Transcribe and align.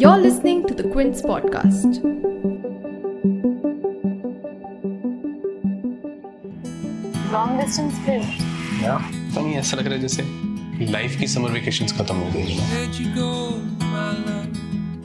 You're 0.00 0.16
listening 0.16 0.66
to 0.66 0.74
the 0.74 0.84
Quince 0.92 1.20
podcast. 1.20 1.98
Long 7.32 7.60
distance 7.60 7.98
फिर 8.06 8.20
पता 8.80 9.40
नहीं 9.40 9.54
ऐसा 9.56 9.76
लग 9.76 9.86
रहा 9.86 9.94
है 9.94 10.00
जैसे 10.00 10.22
लाइफ 10.92 11.18
की 11.18 11.26
समर 11.26 11.50
वेकेशंस 11.50 11.92
खत्म 11.98 12.14
हो 12.16 12.30
गई 12.34 12.40
है। 12.40 12.86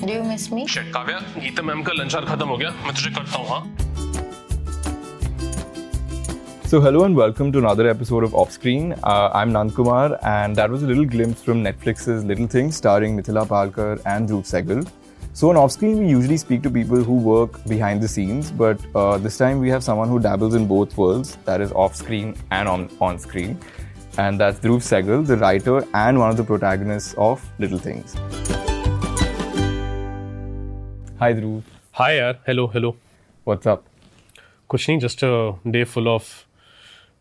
Do 0.05 0.13
you 0.13 0.23
miss 0.23 0.49
shit 0.73 0.93
Kavya 0.93 1.19
Geeta 1.37 1.61
ma'am 1.63 1.81
का 1.83 1.93
लंच 1.93 2.15
आवर 2.15 2.25
खत्म 2.35 2.47
हो 2.47 2.57
गया। 2.57 2.69
मैं 2.69 2.93
तुझे 2.95 3.09
करता 3.09 3.37
हूँ 3.37 3.47
हाँ? 3.49 3.61
So 6.65 6.81
hello 6.81 7.03
and 7.03 7.15
welcome 7.15 7.51
to 7.51 7.59
another 7.59 7.87
episode 7.87 8.23
of 8.23 8.33
Off 8.33 8.51
Screen. 8.51 8.93
Uh, 9.03 9.29
I'm 9.31 9.51
Nandkumar 9.51 10.17
and 10.23 10.55
that 10.55 10.71
was 10.71 10.81
a 10.81 10.87
little 10.87 11.05
glimpse 11.05 11.43
from 11.43 11.63
Netflix's 11.63 12.23
Little 12.25 12.47
Things 12.47 12.75
starring 12.75 13.15
Mithila 13.15 13.45
Palkar 13.45 14.01
and 14.07 14.27
Dhruv 14.27 14.43
Sehgal. 14.43 14.89
So 15.33 15.49
on 15.49 15.57
Off 15.57 15.71
Screen, 15.73 15.99
we 15.99 16.07
usually 16.07 16.37
speak 16.37 16.63
to 16.63 16.71
people 16.71 17.03
who 17.03 17.17
work 17.17 17.63
behind 17.65 18.01
the 18.01 18.07
scenes, 18.07 18.49
but 18.49 18.79
uh, 18.95 19.17
this 19.19 19.37
time 19.37 19.59
we 19.59 19.69
have 19.69 19.83
someone 19.83 20.09
who 20.09 20.19
dabbles 20.19 20.55
in 20.55 20.65
both 20.65 20.97
worlds, 20.97 21.37
that 21.45 21.61
is 21.61 21.71
off 21.73 21.95
screen 21.95 22.35
and 22.49 22.67
on, 22.67 22.89
on 22.99 23.19
screen. 23.19 23.59
And 24.17 24.39
that's 24.39 24.59
Dhruv 24.59 24.81
Sehgal, 24.81 25.27
the 25.27 25.37
writer 25.37 25.85
and 25.93 26.17
one 26.17 26.31
of 26.31 26.37
the 26.37 26.43
protagonists 26.43 27.13
of 27.17 27.43
Little 27.59 27.77
Things. 27.77 28.15
Hi 31.19 31.33
Dhruv. 31.33 31.61
Hi, 31.91 32.13
yaar. 32.13 32.37
Hello, 32.45 32.67
hello. 32.67 32.95
What's 33.43 33.67
up? 33.67 33.83
कुछ 34.69 34.99
Just 34.99 35.21
a 35.23 35.53
day 35.69 35.83
full 35.83 36.07
of. 36.07 36.45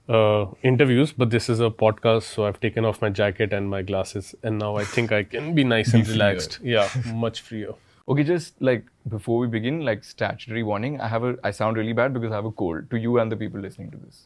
Uh, 0.08 0.46
interviews 0.64 1.12
but 1.12 1.30
this 1.30 1.48
is 1.48 1.60
a 1.60 1.70
podcast 1.70 2.24
so 2.24 2.44
i've 2.44 2.58
taken 2.58 2.84
off 2.84 3.00
my 3.00 3.08
jacket 3.08 3.52
and 3.52 3.70
my 3.70 3.82
glasses 3.82 4.34
and 4.42 4.58
now 4.58 4.74
i 4.76 4.84
think 4.84 5.12
i 5.12 5.22
can 5.22 5.54
be 5.54 5.62
nice 5.62 5.94
and 5.94 6.08
relaxed 6.08 6.58
yeah 6.62 6.88
much 7.14 7.40
freer 7.40 7.72
Okay, 8.08 8.24
just 8.24 8.60
like 8.60 8.84
before 9.08 9.38
we 9.38 9.46
begin, 9.46 9.84
like 9.84 10.02
statutory 10.02 10.64
warning. 10.64 11.00
I 11.00 11.06
have 11.06 11.22
a 11.22 11.36
I 11.44 11.52
sound 11.52 11.76
really 11.76 11.92
bad 11.92 12.12
because 12.12 12.32
I 12.32 12.34
have 12.34 12.44
a 12.44 12.50
cold. 12.50 12.90
To 12.90 12.98
you 12.98 13.18
and 13.20 13.30
the 13.30 13.36
people 13.36 13.60
listening 13.60 13.92
to 13.92 13.96
this. 13.96 14.24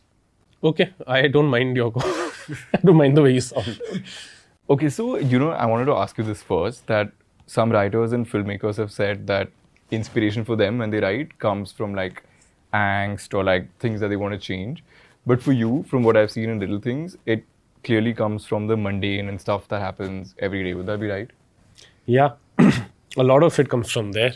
okay 0.68 0.84
i 1.14 1.28
don't 1.32 1.48
mind 1.54 1.76
your 1.76 1.90
cold. 1.96 2.14
i 2.76 2.78
don't 2.82 2.96
mind 2.96 3.16
the 3.18 3.22
way 3.26 3.32
you 3.34 3.42
sound 3.42 3.80
Okay, 4.68 4.88
so 4.88 5.16
you 5.16 5.38
know, 5.38 5.50
I 5.50 5.66
wanted 5.66 5.84
to 5.86 5.92
ask 5.94 6.16
you 6.18 6.24
this 6.24 6.42
first 6.42 6.86
that 6.86 7.12
some 7.46 7.70
writers 7.70 8.12
and 8.12 8.28
filmmakers 8.28 8.78
have 8.78 8.90
said 8.90 9.26
that 9.26 9.50
inspiration 9.90 10.44
for 10.44 10.56
them 10.56 10.78
when 10.78 10.90
they 10.90 10.98
write 11.00 11.38
comes 11.38 11.70
from 11.70 11.94
like 11.94 12.24
angst 12.74 13.34
or 13.34 13.44
like 13.44 13.68
things 13.78 14.00
that 14.00 14.08
they 14.08 14.16
want 14.16 14.32
to 14.34 14.38
change. 14.38 14.82
But 15.26 15.42
for 15.42 15.52
you, 15.52 15.84
from 15.88 16.04
what 16.04 16.16
I've 16.16 16.30
seen 16.30 16.48
in 16.48 16.60
Little 16.60 16.80
Things, 16.80 17.16
it 17.26 17.44
clearly 17.82 18.14
comes 18.14 18.46
from 18.46 18.66
the 18.68 18.76
mundane 18.76 19.28
and 19.28 19.40
stuff 19.40 19.68
that 19.68 19.80
happens 19.80 20.34
every 20.38 20.62
day. 20.62 20.74
Would 20.74 20.86
that 20.86 21.00
be 21.00 21.08
right? 21.08 21.30
Yeah, 22.06 22.32
a 22.58 23.22
lot 23.22 23.42
of 23.42 23.58
it 23.58 23.68
comes 23.68 23.90
from 23.90 24.12
there. 24.12 24.34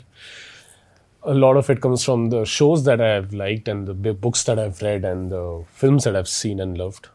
A 1.22 1.34
lot 1.34 1.56
of 1.56 1.68
it 1.68 1.80
comes 1.80 2.02
from 2.04 2.30
the 2.30 2.44
shows 2.44 2.84
that 2.84 3.00
I 3.00 3.08
have 3.08 3.32
liked 3.32 3.68
and 3.68 3.86
the 3.86 4.14
books 4.14 4.42
that 4.44 4.58
I've 4.58 4.80
read 4.82 5.04
and 5.04 5.30
the 5.30 5.64
films 5.70 6.04
that 6.04 6.16
I've 6.16 6.28
seen 6.28 6.60
and 6.60 6.76
loved. 6.78 7.08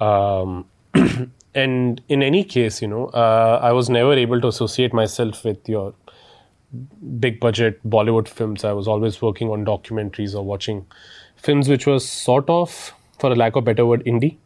Um, 0.00 0.66
and 1.54 2.00
in 2.08 2.22
any 2.22 2.44
case, 2.44 2.80
you 2.80 2.88
know, 2.88 3.06
uh, 3.08 3.58
I 3.62 3.72
was 3.72 3.90
never 3.90 4.12
able 4.12 4.40
to 4.40 4.48
associate 4.48 4.94
myself 4.94 5.44
with 5.44 5.68
your 5.68 5.92
big 7.18 7.40
budget 7.40 7.80
Bollywood 7.88 8.28
films. 8.28 8.64
I 8.64 8.72
was 8.72 8.88
always 8.88 9.20
working 9.20 9.50
on 9.50 9.64
documentaries 9.64 10.34
or 10.34 10.44
watching 10.44 10.86
films 11.36 11.68
which 11.68 11.86
was 11.86 12.08
sort 12.08 12.48
of, 12.48 12.94
for 13.21 13.31
a 13.31 13.35
lack 13.35 13.55
of 13.55 13.65
better 13.65 13.85
word, 13.85 14.03
indie 14.05 14.37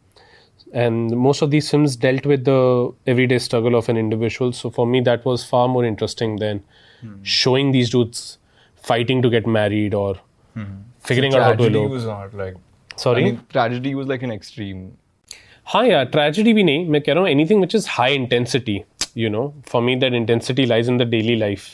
and 0.72 1.10
most 1.10 1.42
of 1.42 1.50
these 1.50 1.70
films 1.70 1.96
dealt 1.96 2.24
with 2.24 2.44
the 2.44 2.92
everyday 3.06 3.38
struggle 3.38 3.74
of 3.74 3.88
an 3.88 3.96
individual 3.96 4.52
so 4.52 4.70
for 4.70 4.86
me 4.86 5.00
that 5.00 5.24
was 5.24 5.44
far 5.44 5.68
more 5.68 5.84
interesting 5.84 6.36
than 6.36 6.62
showing 7.22 7.72
these 7.72 7.90
dudes 7.90 8.38
fighting 8.90 9.20
to 9.22 9.30
get 9.30 9.46
married 9.46 9.94
or 9.94 10.14
figuring 11.00 11.34
out 11.34 11.42
how 11.42 11.52
to 11.52 11.56
tragedy 11.56 11.78
elope 11.78 11.90
was 11.90 12.04
not 12.04 12.34
like. 12.34 12.56
sorry 12.96 13.22
I 13.22 13.24
mean, 13.26 13.40
tragedy 13.50 13.94
was 13.94 14.06
like 14.06 14.22
an 14.22 14.32
extreme. 14.38 14.82
हाँ 15.66 15.84
यार 15.86 16.04
tragedy 16.04 16.52
भी 16.52 16.62
नहीं 16.62 16.86
मैं 16.90 17.00
कह 17.00 17.12
रहा 17.12 17.22
हूँ 17.22 17.30
anything 17.30 17.60
which 17.60 17.74
is 17.74 17.86
high 17.90 18.14
intensity 18.14 18.80
you 19.16 19.28
know 19.30 19.42
for 19.68 19.82
me 19.82 19.94
that 19.96 20.14
intensity 20.14 20.64
lies 20.66 20.88
in 20.90 20.98
the 20.98 21.02
daily 21.10 21.36
life 21.36 21.68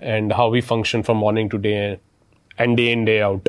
and 0.00 0.32
how 0.32 0.50
we 0.52 0.60
function 0.60 1.02
from 1.02 1.18
morning 1.18 1.50
to 1.50 1.58
day 1.58 1.72
and 2.60 2.76
day 2.76 2.90
in 2.92 3.04
day 3.04 3.18
out 3.18 3.48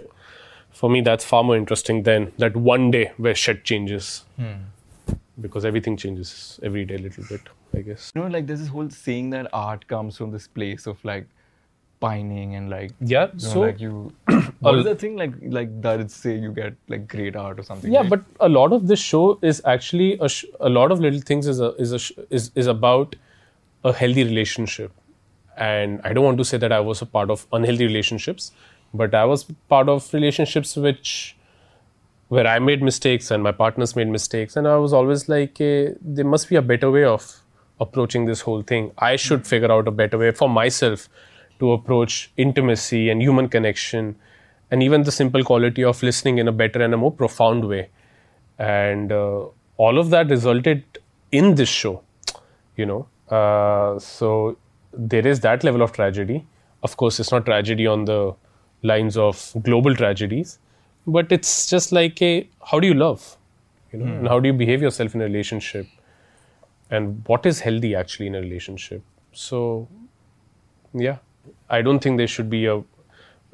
for 0.71 0.89
me 0.91 1.01
that's 1.01 1.25
far 1.25 1.45
more 1.45 1.57
interesting 1.57 2.03
than 2.03 2.33
that 2.39 2.57
one 2.57 2.91
day 2.91 3.13
where 3.17 3.35
shit 3.35 3.65
changes. 3.65 4.25
Hmm. 4.37 4.53
Because 5.41 5.65
everything 5.65 5.97
changes 5.97 6.59
every 6.65 6.85
day 6.85 6.97
a 6.97 6.99
little 6.99 7.25
bit 7.29 7.41
i 7.75 7.81
guess. 7.81 8.13
You 8.15 8.23
know, 8.23 8.29
like 8.29 8.47
there's 8.47 8.61
this 8.61 8.69
whole 8.69 8.91
saying 8.91 9.31
that 9.31 9.49
art 9.53 9.87
comes 9.87 10.17
from 10.17 10.31
this 10.31 10.47
place 10.47 10.87
of 10.87 11.05
like 11.05 11.27
pining 12.01 12.55
and 12.55 12.71
like 12.71 12.93
yeah 13.01 13.27
you 13.27 13.33
know, 13.33 13.39
so 13.39 13.61
like 13.61 13.81
you 13.81 14.13
what 14.61 14.79
is 14.79 14.85
that 14.85 15.01
thing 15.01 15.17
like 15.17 15.33
like 15.43 15.81
that 15.83 16.11
say 16.11 16.37
you 16.37 16.53
get 16.53 16.75
like 16.87 17.09
great 17.09 17.35
art 17.35 17.59
or 17.59 17.65
something 17.65 17.93
yeah 17.93 18.01
right? 18.01 18.11
but 18.11 18.23
a 18.39 18.49
lot 18.49 18.73
of 18.73 18.87
this 18.87 19.01
show 19.01 19.37
is 19.43 19.61
actually 19.65 20.17
a, 20.21 20.29
sh- 20.29 20.45
a 20.61 20.69
lot 20.69 20.93
of 20.93 21.01
little 21.01 21.21
things 21.21 21.49
is 21.49 21.59
a, 21.61 21.75
is 21.75 21.93
a 21.93 21.99
sh- 21.99 22.13
is 22.31 22.53
is 22.55 22.69
about 22.69 23.17
a 23.85 23.93
healthy 23.93 24.25
relationship. 24.25 24.93
And 25.57 26.01
i 26.05 26.13
don't 26.13 26.25
want 26.25 26.39
to 26.39 26.45
say 26.45 26.57
that 26.57 26.71
i 26.71 26.79
was 26.79 27.03
a 27.03 27.07
part 27.07 27.31
of 27.31 27.45
unhealthy 27.53 27.85
relationships 27.85 28.53
but 28.95 29.15
i 29.15 29.25
was 29.25 29.45
part 29.69 29.89
of 29.89 30.13
relationships 30.13 30.77
which 30.77 31.37
where 32.29 32.47
i 32.47 32.59
made 32.59 32.83
mistakes 32.83 33.31
and 33.31 33.43
my 33.43 33.53
partners 33.53 33.97
made 33.97 34.09
mistakes. 34.09 34.57
And 34.57 34.69
i 34.69 34.77
was 34.77 34.93
always 34.93 35.29
like 35.29 35.59
there 35.59 36.25
must 36.25 36.49
be 36.49 36.57
a 36.57 36.63
better 36.63 36.91
way 36.91 37.05
of 37.05 37.43
approaching 37.81 38.25
this 38.25 38.41
whole 38.41 38.63
thing. 38.63 38.91
I 38.99 39.17
should 39.17 39.47
figure 39.47 39.71
out 39.71 39.87
a 39.87 39.93
better 39.93 40.19
way 40.19 40.33
for 40.33 40.49
myself 40.49 41.09
to 41.61 41.73
approach 41.73 42.31
intimacy 42.37 43.09
and 43.09 43.23
human 43.23 43.49
connection 43.49 44.17
and 44.71 44.83
even 44.83 45.05
the 45.05 45.13
simple 45.13 45.45
quality 45.45 45.85
of 45.85 46.03
listening 46.03 46.39
in 46.39 46.49
a 46.49 46.53
better 46.53 46.83
and 46.83 46.93
a 46.93 46.97
more 46.97 47.13
profound 47.13 47.67
way. 47.67 47.89
And 48.59 49.13
uh, 49.13 49.47
all 49.77 49.99
of 49.99 50.11
that 50.11 50.29
resulted 50.29 50.83
in 51.31 51.55
this 51.55 51.69
show 51.69 52.03
you 52.79 52.87
know? 52.87 53.07
Uh, 53.29 53.99
so 53.99 54.57
there 54.93 55.27
is 55.27 55.41
that 55.41 55.63
level 55.65 55.83
of 55.83 55.93
tragedy. 55.93 56.47
Of 56.83 56.97
course 56.97 57.21
it's 57.21 57.31
not 57.31 57.45
tragedy 57.45 57.87
on 57.87 58.07
the 58.07 58.35
lines 58.83 59.17
of 59.17 59.53
global 59.63 59.95
tragedies 59.95 60.59
but 61.07 61.33
it's 61.33 61.69
just 61.69 61.93
like 61.93 62.21
a 62.23 62.49
how 62.71 62.79
do 62.79 62.87
you 62.87 62.95
love? 62.95 63.37
You 63.93 63.99
know 64.01 64.05
hmm. 64.07 64.19
and 64.19 64.29
how 64.29 64.41
do 64.41 64.49
you 64.49 64.53
behave 64.53 64.83
yourself 64.83 65.15
in 65.15 65.23
a 65.23 65.25
relationship? 65.25 65.87
And 66.91 67.23
what 67.27 67.47
is 67.47 67.61
healthy 67.61 67.95
actually 67.95 68.27
in 68.27 68.35
a 68.35 68.41
relationship? 68.41 69.03
So 69.33 69.89
yeah 70.95 71.17
i 71.71 71.83
don't 71.83 72.01
think 72.01 72.17
there 72.17 72.27
should 72.27 72.49
be 72.51 72.67
a 72.67 72.83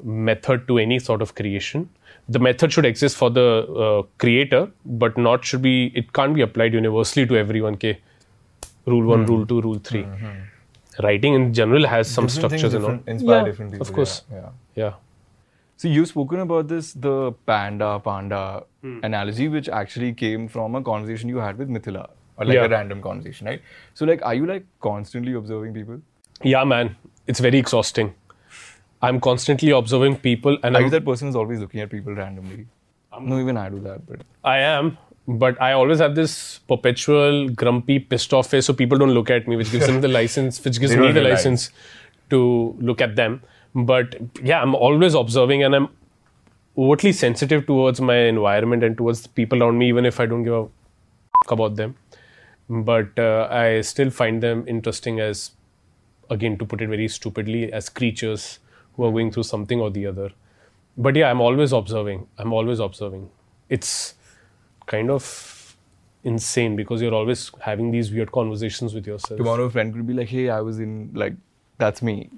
method 0.03 0.67
to 0.67 0.77
any 0.77 0.99
sort 0.99 1.21
of 1.21 1.35
creation. 1.35 1.89
The 2.27 2.39
method 2.39 2.73
should 2.73 2.85
exist 2.85 3.15
for 3.15 3.29
the 3.29 3.65
uh, 3.85 4.03
creator 4.17 4.69
but 4.85 5.17
not 5.17 5.45
should 5.45 5.61
be 5.61 5.91
it 5.95 6.11
can't 6.13 6.33
be 6.33 6.41
applied 6.41 6.73
universally 6.73 7.25
to 7.27 7.37
everyone 7.37 7.75
ke 7.75 7.95
rule 8.87 9.05
1 9.05 9.19
hmm. 9.19 9.25
rule 9.31 9.45
2 9.45 9.61
rule 9.61 9.79
3 9.79 10.01
hmm, 10.01 10.33
writing 11.05 11.35
in 11.35 11.53
general 11.53 11.87
has 11.87 12.09
some 12.09 12.25
Different 12.25 12.53
structures 12.53 12.73
and 12.73 12.85
all. 12.85 12.99
inspire 13.13 13.37
Yeah, 13.37 13.45
different 13.45 13.71
people 13.71 13.87
of 13.87 13.93
course. 13.93 14.15
yeah, 14.31 14.37
yeah. 14.39 14.83
yeah 14.83 14.93
so 15.77 15.87
you've 15.87 16.07
spoken 16.07 16.39
about 16.39 16.67
this 16.67 16.93
the 17.07 17.31
panda 17.51 17.99
panda 18.09 18.41
Hmm. 18.85 18.99
analogy 19.07 19.47
which 19.53 19.67
actually 19.77 20.13
came 20.13 20.47
from 20.55 20.75
a 20.79 20.81
conversation 20.89 21.29
you 21.35 21.37
had 21.43 21.57
with 21.61 21.69
mithila 21.77 22.03
or 22.37 22.45
like 22.45 22.55
Yeah. 22.57 22.65
a 22.65 22.69
random 22.73 23.01
conversation 23.05 23.47
right 23.51 23.61
so 24.01 24.05
like 24.09 24.21
are 24.31 24.35
you 24.39 24.45
like 24.51 24.65
constantly 24.87 25.33
observing 25.39 25.73
people 25.77 26.01
yeah 26.51 26.63
man 26.73 26.91
it's 27.33 27.39
very 27.47 27.57
exhausting 27.63 28.11
i'm 29.01 29.19
constantly 29.29 29.71
observing 29.79 30.17
people 30.27 30.57
and 30.63 30.75
are 30.75 30.79
I'm, 30.79 30.85
you 30.85 30.91
that 30.97 31.05
person 31.09 31.27
who's 31.29 31.35
always 31.43 31.59
looking 31.65 31.81
at 31.85 31.89
people 31.95 32.13
randomly 32.21 32.67
I'm, 33.11 33.27
no 33.31 33.39
even 33.39 33.57
i 33.57 33.67
do 33.69 33.79
that 33.87 34.05
but 34.11 34.21
I 34.43 34.57
am 34.59 34.97
but 35.43 35.59
i 35.67 35.71
always 35.81 35.99
have 36.05 36.13
this 36.21 36.59
perpetual 36.73 37.49
grumpy 37.63 37.97
pissed 38.13 38.33
off 38.39 38.51
face 38.53 38.65
so 38.67 38.73
people 38.73 38.97
don't 39.03 39.15
look 39.19 39.31
at 39.39 39.47
me 39.47 39.55
which 39.63 39.71
gives 39.71 39.87
them 39.87 39.99
the 40.07 40.13
license 40.19 40.63
which 40.63 40.79
gives 40.79 40.95
me 40.95 41.07
the 41.07 41.13
realize. 41.21 41.31
license 41.31 41.69
to 42.29 42.75
look 42.79 43.01
at 43.01 43.15
them 43.15 43.41
but 43.75 44.15
yeah 44.41 44.61
i'm 44.61 44.73
always 44.73 45.13
observing 45.13 45.61
and 45.61 45.75
i'm 45.75 45.89
overtly 46.77 47.11
sensitive 47.11 47.65
towards 47.65 47.99
my 47.99 48.15
environment 48.15 48.83
and 48.83 48.97
towards 48.97 49.21
the 49.21 49.29
people 49.29 49.61
around 49.61 49.77
me 49.77 49.89
even 49.89 50.05
if 50.05 50.19
i 50.19 50.25
don't 50.25 50.43
give 50.43 50.53
a 50.53 50.61
f- 50.63 51.51
about 51.51 51.75
them. 51.75 51.95
But 52.69 53.19
uh, 53.19 53.47
i 53.51 53.81
still 53.81 54.09
find 54.09 54.41
them 54.41 54.63
interesting 54.67 55.19
as 55.19 55.51
again 56.29 56.57
to 56.57 56.65
put 56.65 56.81
it 56.81 56.87
very 56.89 57.07
stupidly 57.07 57.71
as 57.71 57.89
creatures 57.89 58.59
who 58.95 59.05
are 59.05 59.11
going 59.11 59.31
through 59.31 59.43
something 59.43 59.79
or 59.79 59.91
the 59.91 60.07
other. 60.07 60.31
But 60.97 61.15
yeah 61.15 61.29
i'm 61.29 61.41
always 61.41 61.73
observing. 61.73 62.27
I'm 62.37 62.53
always 62.53 62.79
observing. 62.79 63.29
It's 63.69 64.15
kind 64.87 65.11
of 65.11 65.77
insane 66.23 66.75
because 66.75 67.01
you're 67.01 67.13
always 67.13 67.51
having 67.61 67.91
these 67.91 68.11
weird 68.11 68.31
conversations 68.31 68.93
with 68.95 69.05
yourself. 69.05 69.37
Tomorrow 69.37 69.65
a 69.65 69.69
friend 69.69 69.93
could 69.93 70.07
be 70.07 70.13
like 70.13 70.29
hey 70.29 70.49
i 70.49 70.61
was 70.61 70.79
in 70.79 71.11
like 71.13 71.33
that's 71.77 72.01
me 72.01 72.29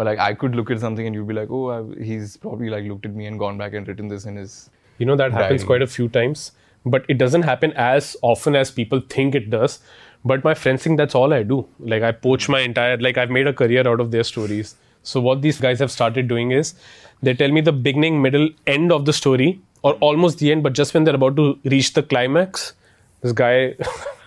or 0.00 0.04
like 0.08 0.18
i 0.26 0.32
could 0.42 0.56
look 0.60 0.70
at 0.74 0.80
something 0.84 1.06
and 1.10 1.14
you'd 1.14 1.28
be 1.30 1.36
like 1.38 1.50
oh 1.58 1.64
I, 1.76 2.04
he's 2.10 2.36
probably 2.44 2.70
like 2.74 2.84
looked 2.92 3.06
at 3.10 3.14
me 3.22 3.26
and 3.30 3.38
gone 3.44 3.58
back 3.62 3.74
and 3.80 3.92
written 3.92 4.08
this 4.14 4.26
in 4.32 4.36
his 4.42 4.70
you 4.98 5.06
know 5.10 5.16
that 5.22 5.32
happens 5.38 5.64
quite 5.72 5.82
a 5.86 5.86
few 5.96 6.08
times 6.18 6.52
but 6.94 7.04
it 7.14 7.18
doesn't 7.18 7.42
happen 7.42 7.74
as 7.86 8.16
often 8.22 8.56
as 8.56 8.70
people 8.70 9.02
think 9.16 9.34
it 9.42 9.50
does 9.56 9.80
But 10.24 10.44
my 10.44 10.54
friends 10.54 10.82
think 10.82 10.98
that's 10.98 11.14
all 11.14 11.32
I 11.32 11.42
do. 11.42 11.66
Like 11.78 12.02
I 12.02 12.12
poach 12.12 12.48
my 12.48 12.60
entire 12.60 12.96
like 12.98 13.16
I've 13.16 13.30
made 13.30 13.46
a 13.46 13.52
career 13.52 13.86
out 13.88 14.00
of 14.00 14.10
their 14.10 14.24
stories. 14.24 14.74
So 15.02 15.20
what 15.20 15.40
these 15.42 15.60
guys 15.60 15.78
have 15.78 15.90
started 15.90 16.28
doing 16.28 16.50
is 16.50 16.74
they 17.22 17.34
tell 17.34 17.50
me 17.50 17.62
the 17.62 17.72
beginning, 17.72 18.20
middle, 18.20 18.50
end 18.66 18.92
of 18.92 19.06
the 19.06 19.12
story, 19.12 19.60
or 19.82 19.94
almost 19.94 20.38
the 20.38 20.52
end, 20.52 20.62
but 20.62 20.74
just 20.74 20.92
when 20.92 21.04
they're 21.04 21.14
about 21.14 21.36
to 21.36 21.58
reach 21.64 21.94
the 21.94 22.02
climax, 22.02 22.74
this 23.22 23.32
guy 23.32 23.74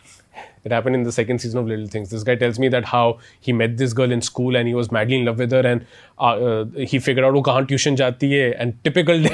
it 0.63 0.71
happened 0.71 0.95
in 0.95 1.03
the 1.03 1.11
second 1.11 1.39
season 1.39 1.59
of 1.59 1.67
Little 1.67 1.87
Things. 1.87 2.09
This 2.09 2.23
guy 2.23 2.35
tells 2.35 2.59
me 2.59 2.69
that 2.69 2.85
how 2.85 3.19
he 3.39 3.53
met 3.53 3.77
this 3.77 3.93
girl 3.93 4.11
in 4.11 4.21
school 4.21 4.55
and 4.55 4.67
he 4.67 4.73
was 4.73 4.91
madly 4.91 5.17
in 5.19 5.25
love 5.25 5.39
with 5.39 5.51
her 5.51 5.65
and 5.65 5.85
uh, 6.17 6.23
uh, 6.23 6.65
he 6.77 6.99
figured 6.99 7.25
out 7.25 7.33
wo 7.33 7.43
kahan 7.43 7.67
tuition 7.67 7.95
jati 7.95 8.31
hai 8.33 8.49
and 8.57 8.77
typical 8.83 9.25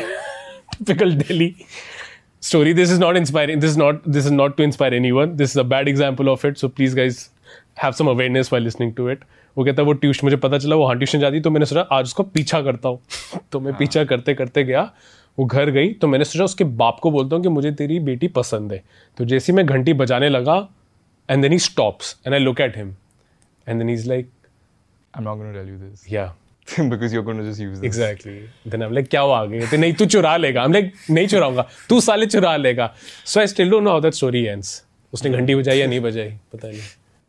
typical 0.85 1.11
Delhi 1.23 1.49
story. 2.41 2.73
This 2.73 2.91
is 2.91 2.99
not 2.99 3.17
inspiring. 3.17 3.59
This 3.59 3.71
is 3.71 3.77
not 3.77 4.01
this 4.19 4.25
is 4.25 4.31
not 4.31 4.57
to 4.57 4.63
inspire 4.63 4.93
anyone. 4.93 5.35
This 5.35 5.51
is 5.51 5.57
a 5.57 5.67
bad 5.75 5.87
example 5.87 6.29
of 6.29 6.45
it. 6.45 6.57
So 6.57 6.69
please 6.69 6.95
guys 6.95 7.29
have 7.75 7.95
some 7.95 8.07
awareness 8.07 8.51
while 8.51 8.61
listening 8.61 8.95
to 8.95 9.07
it. 9.15 9.29
वो 9.57 9.63
कहता 9.65 9.81
है 9.81 9.85
वो 9.85 9.93
tuition 10.01 10.25
मुझे 10.25 10.37
पता 10.37 10.57
चला 10.57 10.75
वो 10.75 10.85
हाँ 10.87 10.95
tuition 10.97 11.19
जाती 11.19 11.39
तो 11.41 11.49
मैंने 11.51 11.65
सोचा 11.65 11.81
आज 11.91 12.05
उसको 12.05 12.23
पीछा 12.23 12.61
करता 12.61 12.89
हूँ 12.89 12.99
तो 13.51 13.59
मैं 13.59 13.73
पीछा 13.77 14.03
करते 14.11 14.33
करते 14.33 14.63
गया 14.63 14.81
वो 15.39 15.45
घर 15.45 15.69
गई 15.71 15.93
तो 16.01 16.07
मैंने 16.07 16.25
सोचा 16.25 16.43
उसके 16.43 16.63
बाप 16.81 16.99
को 17.03 17.11
बोलता 17.11 17.35
हूँ 17.35 17.43
कि 17.43 17.49
मुझे 17.49 17.71
तेरी 17.81 17.99
बेटी 18.09 18.27
पसंद 18.37 18.73
है 18.73 18.83
तो 19.17 19.25
जैसे 19.25 19.53
मैं 19.53 19.65
घंटी 19.65 19.93
बजाने 20.01 20.29
लगा 20.29 20.57
and 21.28 21.42
then 21.42 21.52
he 21.52 21.58
stops 21.58 22.16
and 22.26 22.34
I 22.34 22.40
look 22.40 22.60
at 22.60 22.76
him 22.76 22.94
and 23.68 23.78
then 23.80 23.90
is 23.90 24.08
like 24.08 24.30
I'm 25.16 25.22
not 25.24 25.36
going 25.40 25.52
to 25.52 25.58
tell 25.58 25.68
you 25.70 25.76
this 25.80 26.00
या 26.12 26.22
because 26.90 27.12
you're 27.14 27.24
going 27.26 27.40
to 27.40 27.44
just 27.48 27.60
use 27.64 27.74
this. 27.78 27.84
Exactly 27.84 28.32
then 28.70 28.82
I 28.82 28.90
like 28.94 29.08
क्या 29.08 29.20
हुआ 29.20 29.38
आगे 29.40 29.66
तो 29.70 29.76
नहीं 29.76 29.92
तू 30.00 30.06
चुरा 30.14 30.36
लेगा 30.36 30.62
हम 30.62 30.72
लाइक 30.72 30.92
नहीं 31.10 31.26
चुराऊंगा 31.34 31.66
तू 31.88 32.00
साले 32.06 32.26
चुरा 32.34 32.56
लेगा 32.56 32.92
सो 33.26 33.40
I 33.40 33.46
still 33.54 33.70
don't 33.70 33.82
know 33.84 33.90
how 33.90 34.00
that 34.00 34.14
story 34.14 34.44
ends 34.44 34.82
उसने 35.12 35.30
घंटी 35.38 35.54
बजाई 35.54 35.78
या 35.78 35.86
नहीं 35.86 36.00
बजाई 36.10 36.30
पता 36.52 36.68
नहीं 36.68 36.80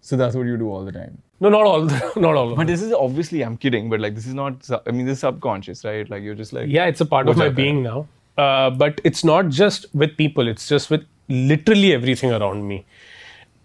So 0.04 0.18
that's 0.22 0.36
what 0.38 0.48
you 0.48 0.56
do 0.62 0.66
all 0.78 0.84
the 0.88 0.92
time. 0.96 1.14
No 1.42 1.50
not 1.50 1.68
all 1.68 1.88
not 2.24 2.36
all 2.38 2.54
But 2.58 2.68
this 2.72 2.82
is 2.88 2.92
obviously, 2.98 3.40
I'm 3.46 3.54
kidding, 3.64 3.88
but 3.94 4.02
like 4.06 4.18
this 4.18 4.26
is 4.32 4.36
not, 4.40 4.60
su- 4.68 4.80
I 4.92 4.94
mean, 4.98 5.08
this 5.12 5.18
is 5.20 5.24
subconscious, 5.26 5.80
right? 5.88 6.12
Like 6.14 6.28
you're 6.28 6.36
just 6.42 6.54
like, 6.58 6.68
yeah 6.76 6.92
it's 6.94 7.04
a 7.06 7.08
part 7.14 7.32
of 7.32 7.36
Wo 7.36 7.42
my 7.44 7.48
jata 7.48 7.56
hai. 7.56 7.62
being 7.64 7.80
now 7.86 7.96
uh, 8.44 8.70
but 8.84 9.02
it's 9.12 9.24
not 9.30 9.50
just 9.62 9.88
with 10.04 10.14
people 10.22 10.52
it's 10.54 10.68
just 10.76 10.94
with 10.96 11.08
literally 11.54 11.90
everything 11.98 12.36
around 12.40 12.68
me 12.74 12.78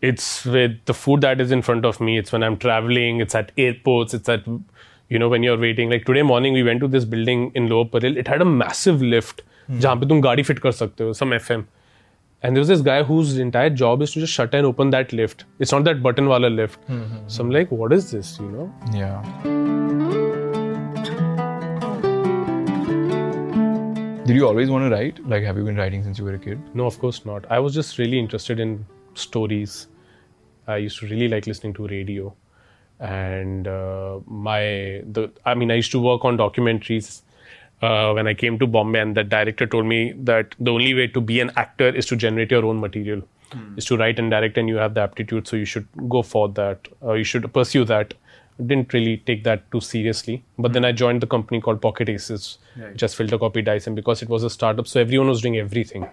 it's 0.01 0.45
with 0.45 0.83
the 0.86 0.94
food 0.94 1.21
that 1.21 1.42
is 1.42 1.51
in 1.51 1.62
front 1.62 1.86
of 1.86 2.00
me. 2.00 2.18
It's 2.18 2.31
when 2.31 2.44
I'm 2.44 2.57
traveling. 2.57 3.21
It's 3.21 3.36
at 3.36 3.51
airports. 3.57 4.13
It's 4.13 4.30
at 4.30 4.45
you 5.09 5.19
know 5.19 5.30
when 5.30 5.44
you're 5.44 5.57
waiting. 5.57 5.89
Like 5.89 6.06
today 6.06 6.21
morning, 6.21 6.53
we 6.53 6.63
went 6.63 6.80
to 6.81 6.88
this 6.88 7.06
building 7.06 7.51
in 7.56 7.68
Lower 7.68 7.86
Parel 7.86 8.18
It 8.18 8.27
had 8.27 8.42
a 8.42 8.45
massive 8.45 9.01
lift. 9.01 9.42
Mm. 9.69 9.80
जहाँ 9.81 9.95
पे 10.00 10.07
तुम 10.07 10.19
गाड़ी 10.21 10.44
fit 10.44 10.59
कर 10.59 10.71
सकते 10.71 11.03
हो 11.03 11.13
some 11.13 11.33
F 11.33 11.51
and 12.45 12.56
there's 12.56 12.68
this 12.68 12.81
guy 12.81 13.01
whose 13.01 13.38
entire 13.39 13.69
job 13.71 14.03
is 14.06 14.12
to 14.12 14.19
just 14.19 14.33
shut 14.33 14.53
and 14.53 14.68
open 14.68 14.92
that 14.92 15.13
lift. 15.13 15.45
It's 15.57 15.71
not 15.71 15.83
that 15.86 16.03
button 16.03 16.27
wala 16.27 16.47
lift. 16.47 16.80
Mm-hmm. 16.88 17.24
So 17.27 17.44
I'm 17.44 17.50
like, 17.50 17.71
what 17.71 17.92
is 17.92 18.12
this? 18.12 18.38
You 18.39 18.50
know? 18.51 18.74
Yeah. 18.94 19.24
Did 24.27 24.36
you 24.36 24.47
always 24.47 24.69
want 24.69 24.86
to 24.86 24.95
write? 24.95 25.27
Like, 25.27 25.44
have 25.44 25.57
you 25.57 25.63
been 25.63 25.75
writing 25.75 26.03
since 26.03 26.19
you 26.19 26.25
were 26.25 26.36
a 26.36 26.39
kid? 26.39 26.62
No, 26.75 26.86
of 26.86 27.00
course 27.00 27.25
not. 27.25 27.45
I 27.50 27.57
was 27.57 27.74
just 27.74 27.97
really 27.97 28.19
interested 28.19 28.59
in 28.59 28.86
stories. 29.18 29.88
I 30.68 30.78
used 30.78 31.00
to 31.00 31.08
really 31.08 31.28
like 31.28 31.48
listening 31.48 31.74
to 31.76 31.88
radio, 31.88 32.34
and 33.00 33.68
uh, 33.68 34.20
my 34.26 35.02
the 35.12 35.32
I 35.46 35.54
mean 35.54 35.70
I 35.72 35.76
used 35.76 35.92
to 35.92 36.00
work 36.00 36.26
on 36.26 36.38
documentaries 36.38 37.22
uh, 37.82 38.12
when 38.14 38.28
I 38.28 38.34
came 38.34 38.58
to 38.60 38.68
Bombay, 38.68 39.00
and 39.00 39.16
the 39.16 39.24
director 39.24 39.68
told 39.68 39.86
me 39.86 40.14
that 40.24 40.56
the 40.60 40.72
only 40.72 40.94
way 40.96 41.08
to 41.08 41.22
be 41.22 41.40
an 41.40 41.52
actor 41.56 41.90
is 41.90 42.06
to 42.08 42.16
generate 42.16 42.52
your 42.52 42.66
own 42.66 42.80
material, 42.80 43.22
is 43.78 43.86
to 43.86 43.98
write 43.98 44.18
and 44.18 44.32
direct, 44.32 44.58
and 44.58 44.68
you 44.68 44.78
have 44.78 44.96
the 44.96 45.02
aptitude, 45.02 45.48
so 45.48 45.56
you 45.56 45.66
should 45.66 45.88
go 46.10 46.22
for 46.24 46.50
that. 46.50 46.88
You 47.04 47.24
should 47.24 47.54
pursue 47.54 47.86
that. 47.86 48.16
Didn't 48.58 48.94
really 48.94 49.18
take 49.18 49.44
that 49.44 49.70
too 49.70 49.82
seriously, 49.82 50.42
but 50.58 50.72
then 50.72 50.86
I 50.86 50.94
joined 50.94 51.22
the 51.22 51.28
company 51.28 51.60
called 51.60 51.82
Pocket 51.82 52.08
Aces, 52.08 52.58
which 52.92 53.02
has 53.02 53.14
FilterCopy 53.14 53.64
dice, 53.66 53.86
and 53.86 53.96
because 53.98 54.22
it 54.22 54.30
was 54.30 54.44
a 54.44 54.50
startup, 54.50 54.88
so 54.88 55.02
everyone 55.02 55.28
was 55.28 55.42
doing 55.42 55.58
everything, 55.58 56.08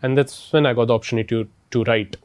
and 0.00 0.16
that's 0.16 0.52
when 0.52 0.64
I 0.64 0.74
got 0.74 0.86
the 0.86 0.94
opportunity 0.94 1.28
to 1.28 1.48
to 1.72 1.82
write 1.84 2.16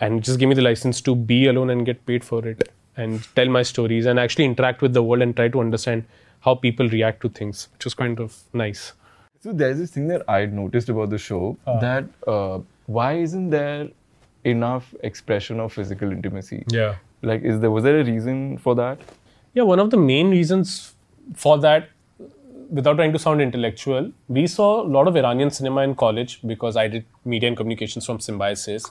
and 0.00 0.22
just 0.22 0.38
give 0.38 0.48
me 0.48 0.54
the 0.54 0.62
license 0.62 1.00
to 1.00 1.14
be 1.14 1.46
alone 1.46 1.70
and 1.70 1.86
get 1.86 2.04
paid 2.06 2.24
for 2.24 2.46
it 2.46 2.72
and 2.96 3.26
tell 3.34 3.48
my 3.48 3.62
stories 3.62 4.06
and 4.06 4.18
actually 4.18 4.44
interact 4.44 4.82
with 4.82 4.92
the 4.94 5.02
world 5.02 5.22
and 5.22 5.36
try 5.36 5.48
to 5.48 5.60
understand 5.60 6.04
how 6.40 6.54
people 6.54 6.88
react 6.88 7.20
to 7.22 7.28
things, 7.28 7.68
which 7.72 7.84
was 7.84 7.94
kind 7.94 8.20
of 8.20 8.36
nice. 8.52 8.92
So 9.40 9.52
there's 9.52 9.78
this 9.78 9.90
thing 9.90 10.08
that 10.08 10.22
I 10.28 10.46
noticed 10.46 10.88
about 10.88 11.10
the 11.10 11.18
show 11.18 11.56
that 11.66 12.04
uh, 12.26 12.60
why 12.86 13.14
isn't 13.14 13.50
there 13.50 13.88
enough 14.44 14.94
expression 15.02 15.60
of 15.60 15.72
physical 15.72 16.10
intimacy? 16.10 16.64
Yeah. 16.68 16.96
Like, 17.22 17.42
is 17.42 17.60
there 17.60 17.70
was 17.70 17.84
there 17.84 18.00
a 18.00 18.04
reason 18.04 18.58
for 18.58 18.74
that? 18.76 18.98
Yeah, 19.54 19.62
one 19.62 19.78
of 19.78 19.90
the 19.90 19.96
main 19.96 20.30
reasons 20.30 20.94
for 21.34 21.58
that, 21.58 21.88
without 22.70 22.94
trying 22.94 23.12
to 23.12 23.18
sound 23.18 23.40
intellectual, 23.40 24.12
we 24.28 24.46
saw 24.46 24.82
a 24.82 24.88
lot 24.96 25.08
of 25.08 25.16
Iranian 25.16 25.50
cinema 25.50 25.82
in 25.82 25.94
college 25.94 26.40
because 26.46 26.76
I 26.76 26.88
did 26.88 27.04
media 27.24 27.48
and 27.48 27.56
communications 27.56 28.06
from 28.06 28.20
Symbiosis. 28.20 28.84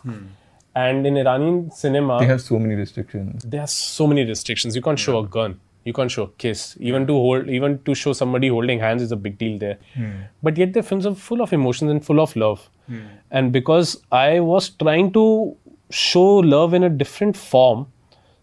And 0.76 1.08
in 1.08 1.18
Iranian 1.18 1.72
cinema, 1.72 2.20
They 2.20 2.26
have 2.26 2.42
so 2.42 2.60
many 2.60 2.76
restrictions. 2.76 3.44
there 3.44 3.62
are 3.62 3.68
so 3.68 4.08
many 4.08 4.26
restrictions. 4.26 4.76
You 4.76 4.82
can't 4.82 5.00
show 5.00 5.20
a 5.20 5.26
gun. 5.26 5.60
You 5.86 5.94
can't 5.94 6.12
show 6.12 6.24
a 6.24 6.28
kiss. 6.44 6.76
Even 6.80 7.06
to 7.08 7.14
hold, 7.14 7.50
even 7.50 7.78
to 7.86 7.94
show 7.96 8.12
somebody 8.14 8.48
holding 8.48 8.80
hands 8.80 9.02
is 9.04 9.12
a 9.12 9.16
big 9.16 9.38
deal 9.38 9.58
there. 9.60 9.78
Hmm. 9.94 10.12
But 10.44 10.58
yet, 10.58 10.74
their 10.74 10.84
films 10.84 11.06
are 11.06 11.14
full 11.16 11.42
of 11.42 11.54
emotions 11.54 11.92
and 11.92 12.04
full 12.04 12.20
of 12.20 12.36
love. 12.36 12.70
Hmm. 12.88 13.02
And 13.32 13.52
because 13.52 14.02
I 14.12 14.40
was 14.40 14.70
trying 14.70 15.12
to 15.14 15.56
show 15.92 16.26
love 16.56 16.74
in 16.74 16.84
a 16.84 16.90
different 16.90 17.38
form, 17.38 17.86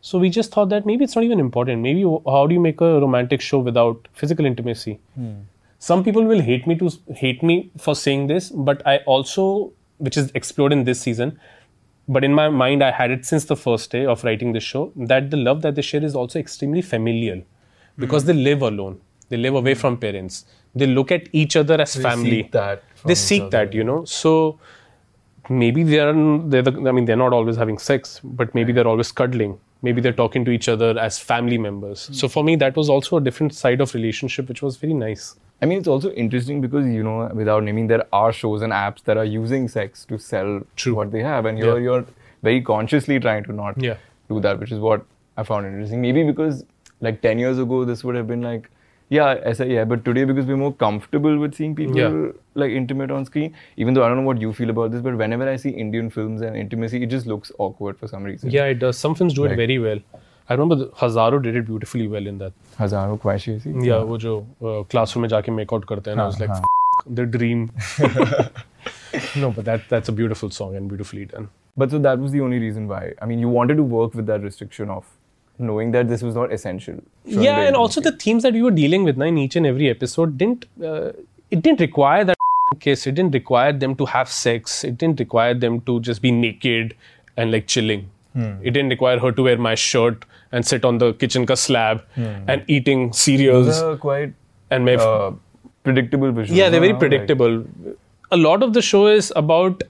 so 0.00 0.19
we 0.19 0.31
just 0.31 0.52
thought 0.52 0.69
that 0.70 0.87
maybe 0.87 1.05
it's 1.05 1.17
not 1.17 1.25
even 1.25 1.40
important. 1.40 1.82
Maybe 1.82 2.02
how 2.26 2.46
do 2.46 2.55
you 2.55 2.61
make 2.61 2.81
a 2.81 3.00
romantic 3.00 3.40
show 3.40 3.58
without 3.58 4.06
physical 4.12 4.46
intimacy? 4.46 4.99
Hmm. 5.17 5.32
Some 5.79 6.05
people 6.05 6.23
will 6.25 6.40
hate 6.40 6.67
me 6.69 6.76
to 6.76 6.90
hate 7.17 7.43
me 7.43 7.70
for 7.76 7.96
saying 7.96 8.29
this, 8.29 8.50
but 8.50 8.87
I 8.87 8.99
also, 8.99 9.73
which 9.99 10.17
is 10.17 10.31
explored 10.37 10.73
in 10.73 10.84
this 10.84 11.00
season, 11.00 11.38
but 12.09 12.25
in 12.25 12.35
my 12.35 12.49
mind, 12.49 12.83
I 12.83 12.91
had 12.91 13.11
it 13.11 13.25
since 13.25 13.45
the 13.45 13.57
first 13.57 13.91
day 13.91 14.05
of 14.07 14.25
writing 14.25 14.53
this 14.53 14.65
show 14.65 14.93
that 14.97 15.31
the 15.31 15.37
love 15.37 15.63
that 15.63 15.75
they 15.75 15.83
share 15.83 16.03
is 16.05 16.15
also 16.15 16.39
extremely 16.39 16.83
familial 16.83 17.43
because 17.97 18.25
they 18.25 18.33
live 18.33 18.63
alone, 18.63 19.01
they 19.29 19.37
live 19.37 19.55
away 19.55 19.75
from 19.75 19.97
parents, 19.97 20.45
they 20.75 20.87
look 20.87 21.13
at 21.13 21.29
each 21.33 21.57
other 21.57 21.81
as 21.81 21.95
family. 21.95 22.43
seek 22.43 22.53
that 22.53 22.83
They 23.05 23.15
seek 23.15 23.51
that, 23.51 23.73
you 23.73 23.85
know. 23.85 24.05
So 24.05 24.59
maybe 25.49 25.83
they 25.83 25.99
are, 25.99 26.13
they're 26.49 26.63
the, 26.63 26.89
I 26.89 26.93
mean, 26.93 27.05
they're 27.05 27.17
not 27.17 27.33
always 27.33 27.57
having 27.57 27.79
sex, 27.79 28.21
but 28.23 28.55
maybe 28.55 28.73
they're 28.73 28.87
always 28.87 29.13
cuddling. 29.13 29.59
Maybe 29.83 30.01
they're 30.01 30.13
talking 30.13 30.45
to 30.45 30.51
each 30.53 30.69
other 30.69 30.99
as 30.99 31.19
family 31.19 31.59
members. 31.59 32.09
So 32.13 32.29
for 32.29 32.44
me, 32.44 32.55
that 32.56 32.77
was 32.77 32.89
also 32.89 33.17
a 33.17 33.21
different 33.21 33.55
side 33.55 33.81
of 33.81 33.94
relationship, 33.94 34.49
which 34.49 34.63
was 34.63 34.77
very 34.77 34.94
nice. 34.94 35.35
I 35.63 35.67
mean, 35.67 35.79
it's 35.79 35.89
also 35.89 36.11
interesting 36.13 36.61
because 36.61 36.87
you 36.87 37.03
know, 37.05 37.31
without 37.33 37.63
naming, 37.63 37.87
there 37.87 38.05
are 38.13 38.33
shows 38.33 38.63
and 38.63 38.73
apps 38.73 39.05
that 39.05 39.17
are 39.17 39.25
using 39.25 39.69
sex 39.69 40.05
to 40.07 40.19
sell 40.19 40.61
True. 40.77 40.95
what 40.97 41.13
they 41.13 41.23
have, 41.23 41.47
and 41.47 41.59
you're 41.59 41.79
Yeah. 41.79 41.85
you're 41.85 42.05
very 42.43 42.61
consciously 42.61 43.19
trying 43.21 43.45
to 43.45 43.53
not 43.53 43.81
Yeah. 43.89 43.97
do 44.29 44.41
that, 44.41 44.59
which 44.59 44.73
is 44.73 44.81
what 44.81 45.05
I 45.37 45.45
found 45.45 45.67
interesting. 45.67 46.01
Maybe 46.07 46.25
because 46.25 46.65
like 47.01 47.21
ten 47.27 47.39
years 47.39 47.59
ago, 47.67 47.85
this 47.85 48.03
would 48.05 48.17
have 48.17 48.27
been 48.27 48.43
like, 48.43 48.69
yeah, 49.19 49.39
I 49.47 49.53
say 49.61 49.69
yeah, 49.75 49.85
but 49.93 50.05
today 50.05 50.25
because 50.33 50.47
we're 50.47 50.57
more 50.65 50.73
comfortable 50.83 51.39
with 51.45 51.55
seeing 51.61 51.77
people 51.77 51.97
Yeah. 52.03 52.19
like 52.65 52.73
intimate 52.83 53.11
on 53.21 53.25
screen. 53.31 53.55
Even 53.77 53.95
though 53.95 54.05
I 54.05 54.09
don't 54.09 54.17
know 54.23 54.29
what 54.33 54.41
you 54.47 54.53
feel 54.61 54.71
about 54.75 54.91
this, 54.97 55.01
but 55.09 55.17
whenever 55.25 55.49
I 55.49 55.57
see 55.65 55.71
Indian 55.87 56.11
films 56.19 56.41
and 56.51 56.57
intimacy, 56.57 57.03
it 57.07 57.11
just 57.17 57.27
looks 57.35 57.53
awkward 57.59 57.99
for 57.99 58.09
some 58.17 58.25
reason. 58.33 58.51
Yeah, 58.59 58.65
it 58.77 58.79
does. 58.87 58.99
Some 59.07 59.15
films 59.15 59.35
do 59.35 59.45
it 59.45 59.57
very 59.65 59.79
well. 59.79 60.01
I 60.52 60.54
remember 60.54 60.76
the 60.76 60.86
Hazaro 61.00 61.42
did 61.44 61.56
it 61.56 61.66
beautifully 61.66 62.07
well 62.07 62.28
in 62.28 62.38
that. 62.40 62.54
Hazaro 62.80 63.19
ख्वाहिशें 63.21 63.59
सी. 63.59 63.88
या 63.88 63.97
वो 64.12 64.18
जो 64.18 64.33
classroom 64.64 65.21
में 65.21 65.30
जाके 65.30 65.52
make-out 65.52 65.86
करते 65.86 66.09
हैं 66.09 66.18
ना 66.18 66.24
हाँ, 66.24 66.31
like 66.40 66.50
हाँ. 66.50 66.64
The 67.12 67.30
dream 67.36 67.69
no 69.42 69.52
but 69.52 69.66
that 69.66 69.88
that's 69.90 70.09
a 70.09 70.16
beautiful 70.19 70.50
song 70.50 70.76
and 70.76 70.90
beautifully 70.94 71.26
done 71.33 71.50
But 71.81 71.92
so 71.92 72.00
that 72.04 72.19
was 72.19 72.31
the 72.31 72.40
only 72.42 72.59
reason 72.62 72.88
why. 72.92 73.14
I 73.21 73.26
mean, 73.31 73.42
you 73.45 73.50
wanted 73.56 73.78
to 73.80 73.83
work 73.83 74.16
with 74.19 74.26
that 74.30 74.45
restriction 74.45 74.90
of 74.94 75.09
knowing 75.59 75.92
that 75.95 76.07
this 76.12 76.24
was 76.28 76.38
not 76.38 76.54
essential. 76.56 76.95
Shouldn't 77.26 77.44
yeah 77.44 77.59
be 77.59 77.68
and 77.68 77.76
also 77.76 78.02
the 78.07 78.14
themes 78.24 78.47
that 78.47 78.54
we 78.59 78.64
were 78.68 78.71
dealing 78.71 79.04
with 79.09 79.19
na, 79.24 79.26
in 79.26 79.38
each 79.44 79.56
and 79.56 79.69
every 79.71 79.90
episode 79.90 80.33
didn't 80.40 80.66
uh, 80.83 81.12
it 81.52 81.62
didn't 81.68 81.80
require 81.86 82.24
that 82.30 82.36
kiss 82.86 83.06
it 83.12 83.16
didn't 83.19 83.38
require 83.40 83.76
them 83.83 83.95
to 84.02 84.07
have 84.14 84.33
sex 84.38 84.83
it 84.90 84.97
didn't 85.04 85.19
require 85.26 85.54
them 85.66 85.80
to 85.92 86.00
just 86.09 86.21
be 86.26 86.31
naked 86.31 86.95
and 87.36 87.52
like 87.57 87.68
chilling 87.76 88.09
it 88.38 88.71
didn't 88.71 88.90
require 88.90 89.19
her 89.19 89.31
to 89.38 89.45
wear 89.50 89.57
my 89.68 89.74
shirt 89.83 90.26
and 90.53 90.67
sit 90.67 90.85
on 90.85 90.99
the 90.99 91.13
kitchen 91.15 91.47
ka 91.47 91.55
slab 91.55 92.05
and 92.17 92.65
eating 92.77 93.13
cereals 93.13 93.82
quite 94.06 94.35
and 94.71 94.85
my 94.85 94.94
uh, 94.94 95.31
predictable 95.85 96.32
visuals. 96.32 96.56
yeah 96.61 96.69
they're 96.71 96.81
very 96.81 96.93
huh? 96.93 96.99
Like- 96.99 97.05
predictable. 97.06 97.65
A 98.31 98.37
lot 98.37 98.63
of 98.63 98.73
the 98.73 98.81
show 98.81 99.06
is 99.09 99.32
about 99.37 99.82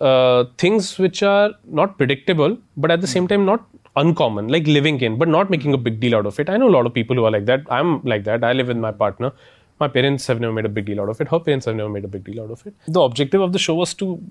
uh, 0.00 0.44
things 0.58 0.98
which 0.98 1.22
are 1.22 1.50
not 1.80 1.96
predictable 1.98 2.56
but 2.76 2.90
at 2.90 3.00
the 3.00 3.06
same 3.06 3.28
time 3.28 3.46
not 3.46 3.64
uncommon 3.96 4.48
like 4.48 4.66
living 4.66 5.00
in 5.00 5.16
but 5.22 5.28
not 5.28 5.50
making 5.54 5.72
a 5.74 5.78
big 5.78 6.00
deal 6.00 6.14
out 6.14 6.26
of 6.26 6.38
it. 6.40 6.50
I 6.50 6.56
know 6.56 6.68
a 6.68 6.74
lot 6.76 6.86
of 6.86 6.94
people 6.94 7.16
who 7.16 7.24
are 7.24 7.30
like 7.30 7.46
that. 7.46 7.62
I'm 7.70 8.02
like 8.04 8.24
that. 8.24 8.44
I 8.44 8.52
live 8.52 8.68
with 8.68 8.76
my 8.76 8.92
partner. 8.92 9.32
My 9.78 9.88
parents 9.88 10.26
have 10.26 10.40
never 10.40 10.52
made 10.52 10.66
a 10.66 10.68
big 10.68 10.84
deal 10.84 11.00
out 11.00 11.08
of 11.08 11.20
it. 11.20 11.28
Her 11.28 11.40
parents 11.40 11.66
have 11.66 11.76
never 11.76 11.88
made 11.88 12.04
a 12.04 12.08
big 12.08 12.24
deal 12.24 12.42
out 12.42 12.50
of 12.50 12.66
it. 12.66 12.74
The 12.86 13.00
objective 13.00 13.40
of 13.40 13.52
the 13.52 13.58
show 13.58 13.74
was 13.74 13.94
to 13.94 14.22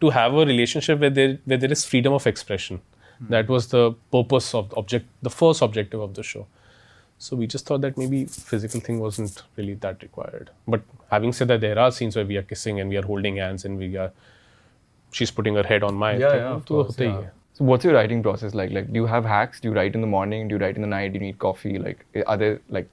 to 0.00 0.10
have 0.10 0.34
a 0.34 0.44
relationship 0.44 1.00
where 1.00 1.10
there 1.10 1.38
where 1.44 1.58
there 1.58 1.72
is 1.72 1.84
freedom 1.84 2.12
of 2.12 2.26
expression. 2.26 2.80
Mm. 3.22 3.28
That 3.28 3.48
was 3.48 3.68
the 3.68 3.92
purpose 4.12 4.54
of 4.54 4.70
the 4.70 4.76
object, 4.76 5.06
the 5.22 5.30
first 5.30 5.62
objective 5.62 6.00
of 6.00 6.14
the 6.14 6.22
show. 6.22 6.46
So 7.18 7.36
we 7.36 7.48
just 7.48 7.66
thought 7.66 7.80
that 7.80 7.98
maybe 7.98 8.26
physical 8.26 8.80
thing 8.80 9.00
wasn't 9.00 9.42
really 9.56 9.74
that 9.74 10.02
required. 10.02 10.50
But 10.68 10.82
having 11.10 11.32
said 11.32 11.48
that, 11.48 11.60
there 11.60 11.78
are 11.78 11.90
scenes 11.90 12.14
where 12.14 12.24
we 12.24 12.36
are 12.36 12.42
kissing 12.42 12.78
and 12.80 12.88
we 12.88 12.96
are 12.96 13.02
holding 13.02 13.36
hands 13.36 13.64
and 13.64 13.76
we 13.76 13.96
are, 13.96 14.12
she's 15.10 15.32
putting 15.32 15.56
her 15.56 15.64
head 15.64 15.82
on 15.82 15.94
my. 15.94 16.16
Yeah, 16.16 16.34
yeah, 16.34 16.48
of 16.50 16.64
course, 16.64 16.98
yeah. 16.98 17.22
So 17.54 17.64
what's 17.64 17.84
your 17.84 17.94
writing 17.94 18.22
process 18.22 18.54
like? 18.54 18.70
Like, 18.70 18.92
do 18.92 19.00
you 19.00 19.06
have 19.06 19.24
hacks? 19.24 19.60
Do 19.60 19.68
you 19.68 19.74
write 19.74 19.96
in 19.96 20.00
the 20.00 20.06
morning? 20.06 20.46
Do 20.46 20.54
you 20.54 20.60
write 20.60 20.76
in 20.76 20.82
the 20.82 20.86
night? 20.86 21.12
Do 21.12 21.18
you 21.18 21.26
need 21.26 21.40
coffee? 21.40 21.76
Like, 21.76 22.06
eh, 22.14 22.22
are 22.24 22.36
there 22.36 22.60
like 22.68 22.88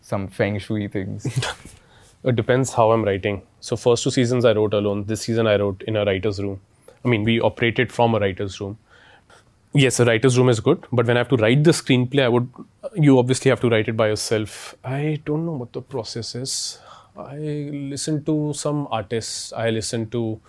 some 0.00 0.26
feng 0.26 0.58
shui 0.58 0.88
things? 0.88 1.24
it 2.24 2.34
depends 2.34 2.72
how 2.72 2.90
I'm 2.90 3.04
writing. 3.04 3.42
So 3.60 3.76
first 3.76 4.02
two 4.02 4.10
seasons 4.10 4.44
I 4.44 4.54
wrote 4.54 4.74
alone. 4.74 5.04
This 5.04 5.20
season 5.20 5.46
I 5.46 5.56
wrote 5.56 5.84
in 5.86 5.94
a 5.94 6.04
writer's 6.04 6.40
room. 6.42 6.60
I 7.04 7.08
mean, 7.08 7.22
we 7.22 7.40
operated 7.40 7.92
from 7.92 8.16
a 8.16 8.18
writer's 8.18 8.60
room. 8.60 8.76
Yes, 9.74 9.98
a 10.00 10.04
writer's 10.04 10.36
room 10.36 10.50
is 10.50 10.60
good, 10.60 10.86
but 10.92 11.06
when 11.06 11.16
I 11.16 11.20
have 11.20 11.28
to 11.30 11.36
write 11.36 11.64
the 11.64 11.70
screenplay, 11.70 12.22
I 12.24 12.28
would. 12.28 12.48
You 12.94 13.18
obviously 13.18 13.48
have 13.48 13.60
to 13.60 13.70
write 13.70 13.88
it 13.88 13.96
by 13.96 14.08
yourself. 14.08 14.74
I 14.84 15.20
don't 15.24 15.46
know 15.46 15.52
what 15.52 15.72
the 15.72 15.80
process 15.80 16.34
is. 16.34 16.78
I 17.16 17.36
listen 17.36 18.22
to 18.24 18.52
some 18.54 18.86
artists. 18.90 19.52
I 19.52 19.70
listen 19.70 20.10
to 20.10 20.40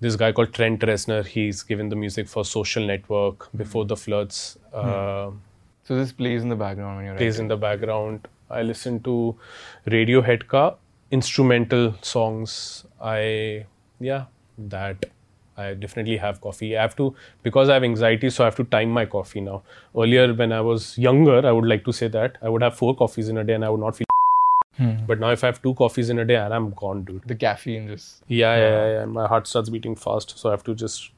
this 0.00 0.16
guy 0.16 0.32
called 0.32 0.54
Trent 0.54 0.80
Reznor. 0.80 1.26
He's 1.26 1.62
given 1.62 1.88
the 1.90 1.96
music 1.96 2.28
for 2.28 2.44
Social 2.44 2.86
Network, 2.86 3.48
Before 3.56 3.84
the 3.84 3.96
Floods. 3.96 4.58
Uh, 4.72 5.30
so 5.84 5.96
this 5.96 6.12
plays 6.12 6.42
in 6.42 6.48
the 6.48 6.56
background 6.56 6.96
when 6.96 7.06
you're 7.06 7.16
plays 7.16 7.34
writing. 7.34 7.44
in 7.44 7.48
the 7.48 7.56
background. 7.56 8.28
I 8.50 8.62
listen 8.62 9.00
to 9.02 9.36
Radiohead 9.86 10.48
ka 10.48 10.76
instrumental 11.10 11.94
songs. 12.00 12.84
I 13.00 13.66
yeah 14.00 14.24
that 14.58 15.04
I 15.58 15.74
definitely 15.74 16.16
have 16.16 16.40
coffee. 16.40 16.76
I 16.76 16.82
have 16.82 16.96
to 16.96 17.14
because 17.42 17.68
I 17.68 17.74
have 17.74 17.84
anxiety, 17.84 18.30
so 18.30 18.44
I 18.44 18.46
have 18.46 18.56
to 18.56 18.64
time 18.64 18.90
my 18.90 19.06
coffee 19.06 19.40
now. 19.40 19.62
Earlier, 19.96 20.32
when 20.32 20.52
I 20.52 20.60
was 20.60 20.96
younger, 20.96 21.46
I 21.46 21.52
would 21.52 21.66
like 21.66 21.84
to 21.86 21.92
say 21.92 22.08
that 22.08 22.38
I 22.40 22.48
would 22.48 22.62
have 22.62 22.76
four 22.76 22.94
coffees 22.96 23.28
in 23.28 23.38
a 23.38 23.44
day 23.44 23.54
and 23.54 23.64
I 23.64 23.70
would 23.70 23.80
not 23.80 23.96
feel. 23.96 24.06
But 25.08 25.18
now, 25.18 25.30
if 25.30 25.42
I 25.42 25.48
have 25.48 25.60
two 25.60 25.74
coffees 25.74 26.08
in 26.08 26.20
a 26.20 26.24
day, 26.24 26.36
and 26.36 26.54
I'm 26.54 26.70
gone, 26.70 27.02
dude. 27.02 27.22
The 27.26 27.34
caffeine 27.34 27.88
just. 27.88 28.22
Yeah, 28.28 28.56
yeah, 28.56 28.68
yeah, 28.68 28.98
yeah. 28.98 29.04
My 29.06 29.26
heart 29.26 29.48
starts 29.48 29.68
beating 29.70 29.96
fast, 29.96 30.38
so 30.38 30.50
I 30.50 30.52
have 30.52 30.62
to 30.64 30.74
just 30.74 31.10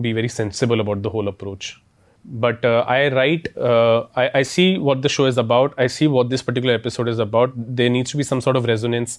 be 0.00 0.12
very 0.12 0.28
sensible 0.28 0.80
about 0.80 1.02
the 1.02 1.08
whole 1.08 1.28
approach. 1.28 1.80
But 2.24 2.64
uh, 2.64 2.84
I 2.86 3.08
write, 3.08 3.48
uh, 3.56 4.06
I, 4.14 4.30
I 4.34 4.42
see 4.42 4.78
what 4.78 5.00
the 5.02 5.08
show 5.08 5.24
is 5.24 5.38
about. 5.38 5.74
I 5.78 5.86
see 5.86 6.06
what 6.06 6.28
this 6.28 6.42
particular 6.42 6.74
episode 6.74 7.08
is 7.08 7.18
about. 7.18 7.52
There 7.56 7.88
needs 7.88 8.10
to 8.10 8.16
be 8.18 8.22
some 8.22 8.40
sort 8.40 8.56
of 8.56 8.64
resonance 8.66 9.18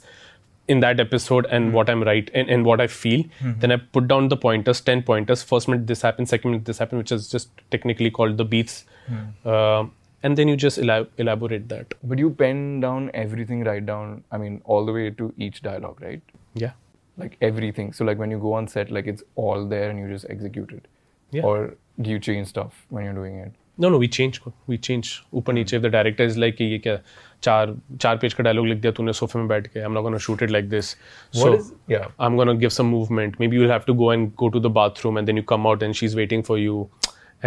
in 0.67 0.79
that 0.79 1.00
episode 1.00 1.46
and 1.50 1.65
mm-hmm. 1.65 1.75
what 1.75 1.89
I'm 1.89 2.03
right 2.03 2.29
and, 2.34 2.50
and 2.50 2.65
what 2.65 2.79
I 2.79 2.88
feel. 2.88 3.24
Mm-hmm. 3.24 3.60
Then 3.60 3.72
I 3.72 3.77
put 3.77 4.08
down 4.08 4.29
the 4.29 4.38
pointers, 4.38 4.79
10 4.82 5.03
pointers. 5.03 5.43
First 5.43 5.67
minute 5.67 5.88
this 5.88 6.01
happened, 6.01 6.29
second 6.29 6.51
minute 6.51 6.65
this 6.65 6.77
happened, 6.77 7.00
which 7.00 7.12
is 7.12 7.29
just 7.29 7.50
technically 7.70 8.10
called 8.10 8.38
the 8.38 8.46
beats. 8.46 8.86
Mm. 9.12 9.34
Uh, 9.46 9.79
um, 9.79 9.91
and 10.24 10.38
then 10.38 10.48
you 10.48 10.55
just 10.55 10.79
elab- 10.79 11.10
elaborate 11.17 11.67
that. 11.70 11.93
But 12.03 12.17
you 12.17 12.29
pen 12.29 12.79
down 12.79 13.12
everything, 13.13 13.63
write 13.65 13.86
down, 13.86 14.24
I 14.32 14.38
mean, 14.38 14.62
all 14.63 14.86
the 14.86 14.93
way 14.93 15.10
to 15.10 15.34
each 15.38 15.62
dialogue, 15.62 16.01
right? 16.01 16.22
Yeah. 16.53 16.72
Like 17.17 17.38
everything. 17.41 17.91
So, 17.91 18.05
like 18.05 18.17
when 18.17 18.32
you 18.32 18.39
go 18.39 18.53
on 18.53 18.67
set, 18.67 18.89
like 18.89 19.05
it's 19.05 19.22
all 19.36 19.67
there 19.67 19.89
and 19.89 20.00
you 20.00 20.08
just 20.08 20.25
execute 20.29 20.72
it. 20.72 20.88
Yeah. 21.32 21.43
Or 21.43 21.75
do 22.01 22.10
you 22.10 22.20
change 22.20 22.48
stuff 22.48 22.86
when 22.89 23.03
you're 23.03 23.13
doing 23.13 23.36
it? 23.38 23.51
No, 23.77 23.89
no, 23.89 23.98
we 23.98 24.08
change. 24.08 24.41
We 24.65 24.77
change. 24.77 25.24
Up 25.36 25.43
mm-hmm. 25.43 25.58
If 25.58 25.82
the 25.82 25.89
director 25.89 26.24
is 26.24 26.38
like. 26.38 26.60
चार 27.44 27.76
चार 28.02 28.18
page 28.18 28.34
का 28.34 28.44
dialogue 28.44 28.68
लिख 28.68 28.78
दिया 28.82 28.92
तूने 28.98 29.14
सोफे 29.14 29.40
में 29.40 29.48
बैठ 29.48 29.68
के 29.68 29.80
I 29.80 29.86
am 29.86 29.92
not 29.94 30.04
gonna 30.04 30.18
shoot 30.26 30.44
it 30.44 30.52
like 30.52 30.70
this 30.70 30.90
so 31.42 31.54
I 31.54 32.26
am 32.26 32.36
gonna 32.38 32.54
give 32.66 32.70
some 32.78 32.86
movement 32.96 33.40
maybe 33.48 33.58
you 33.58 33.70
have 33.70 33.82
to 33.88 33.94
go 34.04 34.12
and 34.14 34.30
go 34.40 34.50
to 34.50 34.60
the 34.60 34.72
bathroom 34.80 35.18
and 35.20 35.28
then 35.28 35.38
you 35.38 35.44
come 35.50 35.68
out 35.68 35.84
and 35.84 35.94
she 35.94 36.06
is 36.06 36.18
waiting 36.18 36.44
for 36.44 36.60
you 36.60 36.88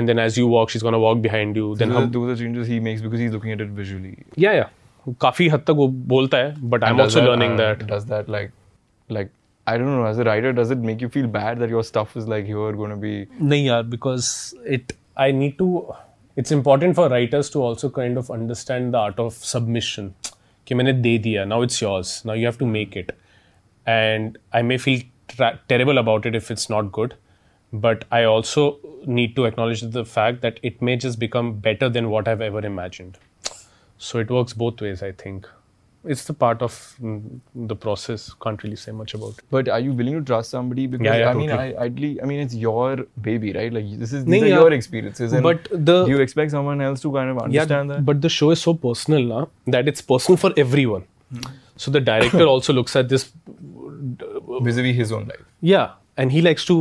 and 0.01 0.11
then 0.11 0.19
as 0.23 0.35
you 0.39 0.47
walk 0.49 0.73
she's 0.73 0.83
going 0.87 0.95
to 0.95 0.99
walk 1.03 1.21
behind 1.21 1.59
you 1.59 1.69
then 1.83 1.93
those, 1.93 1.99
hum, 1.99 2.09
those 2.17 2.33
are 2.33 2.35
changes 2.41 2.73
he 2.73 2.81
makes 2.87 3.05
because 3.05 3.23
he's 3.25 3.37
looking 3.37 3.53
at 3.53 3.63
it 3.67 3.71
visually 3.79 4.11
yeah 4.45 4.57
yeah 4.57 4.75
काफ़ी 5.21 5.49
हद 5.49 5.61
तक 5.67 5.75
वो 5.77 5.87
बोलता 6.13 6.39
है 6.39 6.69
but 6.71 6.85
I 6.85 6.91
am 6.91 7.01
also 7.01 7.21
learning 7.21 7.57
that 7.59 7.83
does 7.93 8.05
that 8.13 8.31
like 8.31 8.51
like 9.11 9.31
I 9.67 9.73
don't 9.79 9.89
know. 9.89 10.07
As 10.07 10.19
a 10.19 10.25
writer, 10.25 10.53
does 10.53 10.71
it 10.71 10.79
make 10.79 11.01
you 11.01 11.09
feel 11.09 11.27
bad 11.27 11.59
that 11.59 11.69
your 11.69 11.83
stuff 11.83 12.17
is 12.17 12.29
like 12.29 12.45
here 12.47 12.73
going 12.81 12.91
to 12.91 12.97
be? 12.97 13.15
No, 13.41 13.57
yeah, 13.57 13.83
because 13.83 14.29
it. 14.65 14.93
I 15.17 15.33
need 15.33 15.57
to. 15.59 15.71
it's 16.36 16.52
important 16.52 16.96
for 16.96 17.08
writers 17.10 17.50
to 17.50 17.62
also 17.62 17.90
kind 17.90 18.18
of 18.18 18.30
understand 18.32 18.94
the 18.94 18.98
art 18.98 19.20
of 19.20 19.34
submission 19.54 20.14
कि 20.68 20.76
मैंने 20.76 20.94
दे 21.02 21.18
दिया 21.20 21.46
now 21.48 21.62
it's 21.68 21.82
yours 21.82 22.14
now 22.26 22.34
you 22.34 22.46
have 22.46 22.58
to 22.58 22.66
make 22.66 22.96
it 22.96 23.12
and 23.94 24.38
I 24.60 24.62
may 24.62 24.78
feel 24.78 25.02
tra- 25.28 25.60
terrible 25.68 25.98
about 25.98 26.26
it 26.26 26.36
if 26.36 26.52
it's 26.52 26.70
not 26.70 26.92
good 26.98 27.16
but 27.74 28.06
I 28.12 28.24
also 28.24 28.80
need 29.06 29.36
to 29.36 29.46
acknowledge 29.46 29.82
the 29.82 30.06
fact 30.06 30.42
that 30.42 30.60
it 30.62 30.82
may 30.82 30.96
just 30.98 31.20
become 31.20 31.54
better 31.68 31.90
than 31.90 32.10
what 32.10 32.28
I've 32.28 32.42
ever 32.42 32.64
imagined 32.66 33.18
so 33.98 34.20
it 34.20 34.30
works 34.30 34.54
both 34.54 34.82
ways 34.82 35.04
I 35.04 35.12
think 35.12 35.48
it's 36.14 36.24
the 36.28 36.34
part 36.34 36.62
of 36.66 36.76
mm, 37.00 37.18
the 37.72 37.76
process 37.82 38.24
can't 38.44 38.64
really 38.64 38.78
say 38.84 38.92
much 39.00 39.12
about 39.18 39.36
it 39.42 39.44
But 39.56 39.68
are 39.70 39.80
you 39.88 39.92
willing 40.00 40.16
to 40.20 40.22
trust 40.30 40.50
somebody? 40.56 40.86
Because 40.94 41.06
Yeah, 41.08 41.18
yeah, 41.24 41.30
I 41.32 41.34
mean, 41.40 41.52
I, 41.52 41.58
totally. 41.58 41.78
ideally, 41.88 42.22
I 42.24 42.30
mean, 42.32 42.40
it's 42.46 42.56
your 42.62 43.06
baby, 43.28 43.52
right? 43.58 43.76
Like 43.80 43.92
this 44.04 44.14
is 44.20 44.24
नहीं 44.26 44.32
these 44.32 44.46
are 44.48 44.50
यार, 44.54 44.62
your 44.64 44.72
experiences, 44.78 45.36
and 45.40 45.48
but 45.50 45.70
the- 45.92 46.00
do 46.08 46.16
you 46.16 46.22
expect 46.26 46.56
someone 46.56 46.82
else 46.88 47.06
to 47.08 47.12
kind 47.18 47.34
of 47.36 47.42
understand 47.44 47.94
that? 47.96 48.04
But 48.12 48.22
the 48.28 48.34
show 48.38 48.50
is 48.58 48.64
so 48.70 48.74
personal 48.88 49.28
now 49.34 49.44
that 49.78 49.92
it's 49.94 50.08
personal 50.14 50.42
for 50.46 50.52
everyone. 50.66 51.06
So 51.86 51.92
the 51.98 52.04
director 52.12 52.46
also 52.56 52.74
looks 52.80 52.96
at 53.04 53.14
this, 53.16 53.28
vis-a-vis 54.66 54.96
his 55.04 55.12
own 55.12 55.28
life. 55.34 55.46
yeah, 55.74 55.92
and 56.18 56.32
he 56.32 56.42
likes 56.48 56.66
to 56.72 56.76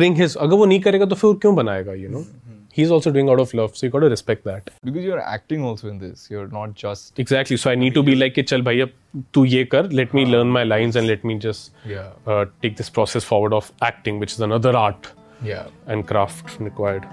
bring 0.00 0.14
his. 0.22 0.36
अगर 0.46 0.56
वो 0.56 0.66
नहीं 0.72 0.80
करेगा 0.88 1.06
तो 1.12 1.16
फिर 1.22 1.38
क्यों 1.44 1.54
बनाएगा? 1.62 1.92
You 2.02 2.10
know, 2.16 2.24
he's 2.71 2.91
also 2.91 3.11
doing 3.11 3.29
out 3.29 3.39
of 3.39 3.53
love 3.53 3.75
so 3.75 3.85
you 3.85 3.91
got 3.91 3.99
to 3.99 4.09
respect 4.09 4.43
that. 4.45 4.69
Because 4.83 5.03
you're 5.03 5.19
acting 5.19 5.63
also 5.63 5.87
in 5.89 5.97
this. 5.97 6.29
You're 6.29 6.47
not 6.47 6.73
just 6.73 7.19
exactly. 7.19 7.57
So 7.57 7.71
i 7.71 7.75
need 7.75 7.93
to 7.93 8.03
be 8.03 8.15
like 8.15 8.39
chal 8.51 8.61
bhaiya 8.69 8.91
tu 9.37 9.43
ye 9.53 9.65
kar 9.65 9.83
let 10.01 10.13
me 10.19 10.25
learn 10.25 10.53
my 10.57 10.63
lines 10.63 10.95
and 11.01 11.07
let 11.07 11.25
me 11.31 11.37
just 11.47 11.71
yeah. 11.85 12.11
uh, 12.27 12.45
take 12.61 12.77
this 12.77 12.89
process 12.89 13.23
forward 13.23 13.53
of 13.53 13.71
acting 13.81 14.19
which 14.19 14.37
is 14.37 14.39
another 14.39 14.75
art 14.75 15.11
yeah. 15.43 15.67
and 15.87 16.07
craft 16.07 16.59
required. 16.59 17.07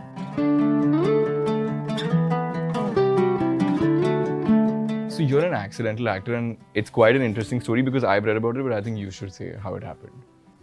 So 5.18 5.24
you're 5.24 5.44
an 5.44 5.54
accidental 5.54 6.08
actor 6.08 6.34
and 6.36 6.56
it's 6.74 6.90
quite 6.90 7.16
an 7.16 7.22
interesting 7.22 7.60
story 7.60 7.82
because 7.82 8.04
i've 8.04 8.24
read 8.24 8.36
about 8.36 8.56
it 8.56 8.62
but 8.62 8.72
i 8.72 8.80
think 8.80 8.98
you 8.98 9.10
should 9.10 9.32
say 9.34 9.52
how 9.60 9.74
it 9.74 9.82
happened. 9.82 10.22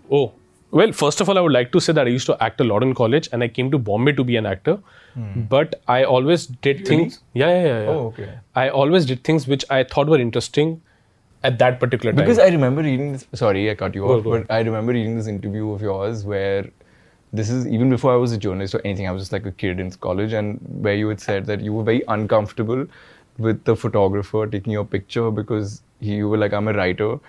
Oh 0.10 0.34
well, 0.72 0.92
first 0.92 1.22
of 1.22 1.30
all, 1.30 1.38
I 1.38 1.42
would 1.42 1.52
like 1.52 1.72
to 1.72 1.80
say 1.80 1.94
that 1.94 2.06
I 2.06 2.10
used 2.10 2.26
to 2.28 2.44
act 2.44 2.60
a 2.60 2.64
lot 2.64 2.84
in 2.84 2.94
college 2.94 3.30
and 3.32 3.44
I 3.44 3.48
came 3.48 3.72
to 3.72 3.78
Bombay 3.78 4.14
to 4.14 4.24
be 4.24 4.36
an 4.36 4.46
actor. 4.46 4.80
Hmm. 5.14 5.42
But 5.44 5.82
I 5.88 6.04
always 6.04 6.48
did 6.48 6.86
things. 6.86 7.20
Yeah, 7.34 7.50
yeah, 7.50 7.64
yeah, 7.66 7.82
yeah. 7.84 7.90
Oh, 7.90 8.08
okay. 8.08 8.40
I 8.56 8.70
always 8.70 9.06
did 9.06 9.24
things 9.24 9.48
which 9.48 9.64
I 9.70 9.84
thought 9.84 10.08
were 10.08 10.20
interesting 10.20 10.82
at 11.44 11.60
that 11.60 11.80
particular 11.80 12.12
time. 12.12 12.26
Because 12.26 12.40
I 12.40 12.48
remember 12.48 12.82
reading 12.82 13.14
this. 13.14 13.26
Sorry, 13.34 13.70
I 13.70 13.76
cut 13.76 13.96
you 13.96 14.02
Go, 14.02 14.18
off, 14.18 14.24
go. 14.24 14.32
but 14.32 14.52
I 14.52 14.60
remember 14.60 14.92
reading 14.92 15.16
this 15.16 15.28
interview 15.28 15.72
of 15.72 15.82
yours 15.82 16.26
where 16.26 16.66
this 17.32 17.50
is 17.50 17.68
even 17.68 17.90
before 17.90 18.14
I 18.14 18.18
was 18.18 18.32
a 18.32 18.38
journalist 18.38 18.76
or 18.76 18.82
anything. 18.84 19.08
I 19.08 19.12
was 19.12 19.22
just 19.22 19.32
like 19.32 19.46
a 19.46 19.52
kid 19.52 19.80
in 19.80 19.92
college, 19.92 20.34
and 20.34 20.60
where 20.82 20.96
you 20.96 21.08
had 21.08 21.22
said 21.22 21.46
that 21.46 21.62
you 21.62 21.72
were 21.74 21.84
very 21.84 22.04
uncomfortable 22.08 22.86
with 23.38 23.64
the 23.66 23.76
photographer 23.76 24.48
taking 24.48 24.74
your 24.74 24.86
picture 24.86 25.30
because 25.32 25.82
he, 26.00 26.16
you 26.16 26.30
were 26.30 26.38
like, 26.38 26.54
I'm 26.54 26.68
a 26.68 26.74
writer. 26.74 27.20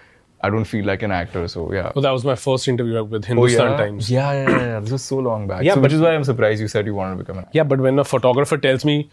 I 0.47 0.51
don't 0.55 0.71
feel 0.73 0.85
like 0.91 1.05
an 1.09 1.15
actor. 1.19 1.47
So 1.55 1.67
yeah. 1.77 1.91
well, 1.95 2.03
that 2.07 2.15
was 2.17 2.25
my 2.31 2.37
first 2.45 2.69
interview 2.75 3.03
with 3.05 3.25
Hindustan 3.33 3.67
Oh, 3.67 3.71
yeah? 3.71 3.77
Times. 3.85 4.11
Yeah, 4.11 4.33
yeah, 4.33 4.51
yeah, 4.51 4.67
yeah. 4.67 4.81
This 4.81 4.93
was 4.97 5.03
so 5.15 5.19
long 5.29 5.47
back. 5.53 5.65
Yeah, 5.69 5.75
so, 5.75 5.81
but- 5.81 5.91
which 5.91 5.99
is 5.99 6.01
why 6.07 6.15
I'm 6.15 6.25
surprised 6.31 6.61
you 6.67 6.69
said 6.77 6.87
you 6.93 6.95
wanted 6.95 7.19
to 7.19 7.23
become 7.25 7.39
an 7.39 7.45
actor. 7.45 7.59
Yeah, 7.61 7.69
but 7.75 7.81
when 7.89 7.99
a 7.99 8.09
photographer 8.15 8.59
tells 8.69 8.85
me 8.93 9.11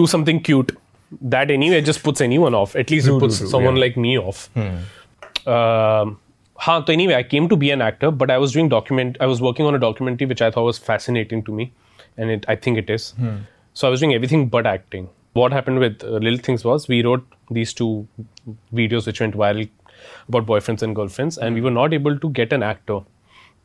do 0.00 0.06
something 0.16 0.42
cute, 0.50 0.76
that 1.36 1.50
anyway 1.50 1.80
just 1.80 2.02
puts 2.02 2.20
anyone 2.20 2.54
off. 2.54 2.76
At 2.76 2.90
least 2.90 3.08
it 3.08 3.18
puts 3.20 3.36
someone 3.50 3.76
yeah. 3.76 3.86
like 3.86 3.96
me 3.96 4.18
off. 4.18 4.44
Um, 5.46 6.16
हाँ, 6.60 6.84
तो 6.86 6.92
anyway, 6.92 7.14
I 7.14 7.22
came 7.22 7.48
to 7.48 7.56
be 7.56 7.70
an 7.70 7.82
actor, 7.82 8.10
but 8.10 8.30
I 8.30 8.38
was 8.38 8.52
doing 8.52 8.68
document. 8.68 9.16
I 9.20 9.26
was 9.26 9.40
working 9.46 9.66
on 9.66 9.74
a 9.74 9.78
documentary 9.78 10.26
which 10.26 10.42
I 10.46 10.50
thought 10.50 10.64
was 10.64 10.78
fascinating 10.78 11.42
to 11.48 11.52
me, 11.52 11.72
and 12.16 12.30
it, 12.30 12.44
I 12.48 12.56
think 12.56 12.78
it 12.78 12.90
is. 12.96 13.12
So 13.74 13.88
I 13.88 13.90
was 13.90 14.00
doing 14.00 14.14
everything 14.14 14.48
but 14.48 14.66
acting. 14.66 15.08
What 15.34 15.52
happened 15.52 15.80
with 15.80 16.04
uh, 16.04 16.20
Little 16.26 16.38
Things 16.38 16.64
was 16.64 16.86
we 16.88 17.02
wrote 17.02 17.26
these 17.50 17.72
two 17.74 18.06
videos 18.72 19.06
which 19.06 19.20
went 19.20 19.34
viral 19.34 19.68
about 20.28 20.46
boyfriends 20.46 20.82
and 20.82 20.94
girlfriends, 20.94 21.38
and 21.38 21.54
we 21.54 21.60
were 21.60 21.70
not 21.70 21.92
able 21.92 22.18
to 22.18 22.30
get 22.30 22.52
an 22.52 22.62
actor. 22.62 23.00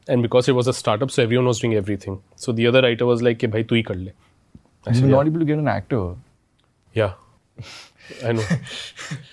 And 0.07 0.23
because 0.23 0.47
it 0.47 0.53
was 0.53 0.67
a 0.67 0.73
startup, 0.73 1.11
so 1.11 1.23
everyone 1.23 1.45
was 1.45 1.59
doing 1.59 1.75
everything. 1.75 2.21
So 2.35 2.51
the 2.51 2.67
other 2.67 2.81
writer 2.81 3.05
was 3.05 3.21
like, 3.21 3.41
"Hey, 3.41 3.47
bhai, 3.47 3.63
tu 3.63 3.75
hi 3.75 3.81
kar 3.91 3.95
le." 3.95 4.11
You 4.91 5.01
were 5.01 5.07
yeah. 5.07 5.15
not 5.15 5.27
able 5.27 5.39
to 5.39 5.45
get 5.45 5.59
an 5.59 5.67
actor. 5.67 6.15
Yeah. 6.93 7.13
I 8.25 8.31
know. 8.31 8.43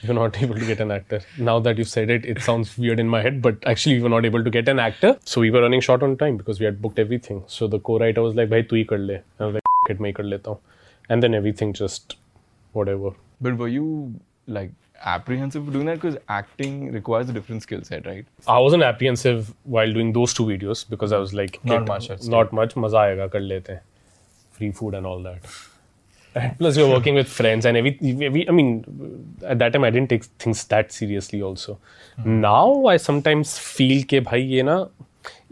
you're 0.02 0.14
not 0.14 0.40
able 0.42 0.54
to 0.54 0.66
get 0.66 0.80
an 0.80 0.90
actor. 0.90 1.20
Now 1.38 1.58
that 1.60 1.78
you've 1.78 1.88
said 1.88 2.10
it, 2.10 2.26
it 2.26 2.42
sounds 2.42 2.76
weird 2.76 3.00
in 3.00 3.08
my 3.08 3.22
head, 3.22 3.40
but 3.40 3.56
actually, 3.66 3.96
we 3.96 4.02
were 4.02 4.08
not 4.08 4.26
able 4.26 4.44
to 4.44 4.50
get 4.50 4.68
an 4.68 4.78
actor. 4.78 5.18
So 5.24 5.40
we 5.40 5.50
were 5.50 5.62
running 5.62 5.80
short 5.80 6.02
on 6.02 6.16
time 6.16 6.36
because 6.36 6.60
we 6.60 6.66
had 6.66 6.82
booked 6.82 6.98
everything. 6.98 7.44
So 7.46 7.66
the 7.66 7.78
co 7.78 7.98
writer 7.98 8.22
was 8.22 8.34
like, 8.34 8.50
Bhai, 8.50 8.62
tu 8.62 8.76
hi 8.76 8.84
kar 8.84 8.98
le. 8.98 9.14
And 9.14 9.24
I 9.40 9.46
was 9.46 9.54
like, 9.54 9.62
it, 9.90 10.00
main 10.00 10.14
kar 10.14 10.24
leta 10.24 10.56
And 11.08 11.22
then 11.22 11.34
everything 11.34 11.72
just 11.72 12.16
whatever. 12.72 13.10
But 13.40 13.56
were 13.56 13.68
you 13.68 14.14
like 14.46 14.72
apprehensive 15.02 15.64
for 15.64 15.70
doing 15.70 15.86
that 15.86 16.00
because 16.00 16.16
acting 16.28 16.92
requires 16.92 17.28
a 17.28 17.32
different 17.32 17.62
skill 17.62 17.82
set, 17.82 18.06
right? 18.06 18.26
I 18.46 18.58
wasn't 18.58 18.82
apprehensive 18.82 19.54
while 19.64 19.92
doing 19.92 20.12
those 20.12 20.34
two 20.34 20.44
videos 20.44 20.88
because 20.88 21.12
I 21.12 21.18
was 21.18 21.34
like, 21.34 21.64
Not 21.64 21.86
much, 21.86 22.10
not 22.24 22.52
much, 22.52 22.76
maza 22.76 22.96
aayega, 22.96 23.30
kar 23.30 23.40
lete 23.40 23.68
hain. 23.68 23.80
Free 24.52 24.70
food 24.72 24.94
and 24.94 25.06
all 25.06 25.22
that. 25.22 25.44
And 26.34 26.58
plus, 26.58 26.76
you're 26.76 26.88
working 26.88 27.14
with 27.14 27.28
friends, 27.28 27.64
and 27.64 27.78
every, 27.78 27.98
every, 28.22 28.46
I 28.46 28.52
mean, 28.52 29.36
at 29.42 29.58
that 29.58 29.72
time, 29.72 29.84
I 29.84 29.90
didn't 29.90 30.10
take 30.10 30.24
things 30.24 30.64
that 30.64 30.92
seriously. 30.92 31.40
Also, 31.40 31.78
hmm. 32.22 32.40
now 32.42 32.84
I 32.86 32.98
sometimes 32.98 33.58
feel 33.58 34.02
ke 34.04 34.22
bhai 34.22 34.40
ye 34.40 34.62
na, 34.62 34.88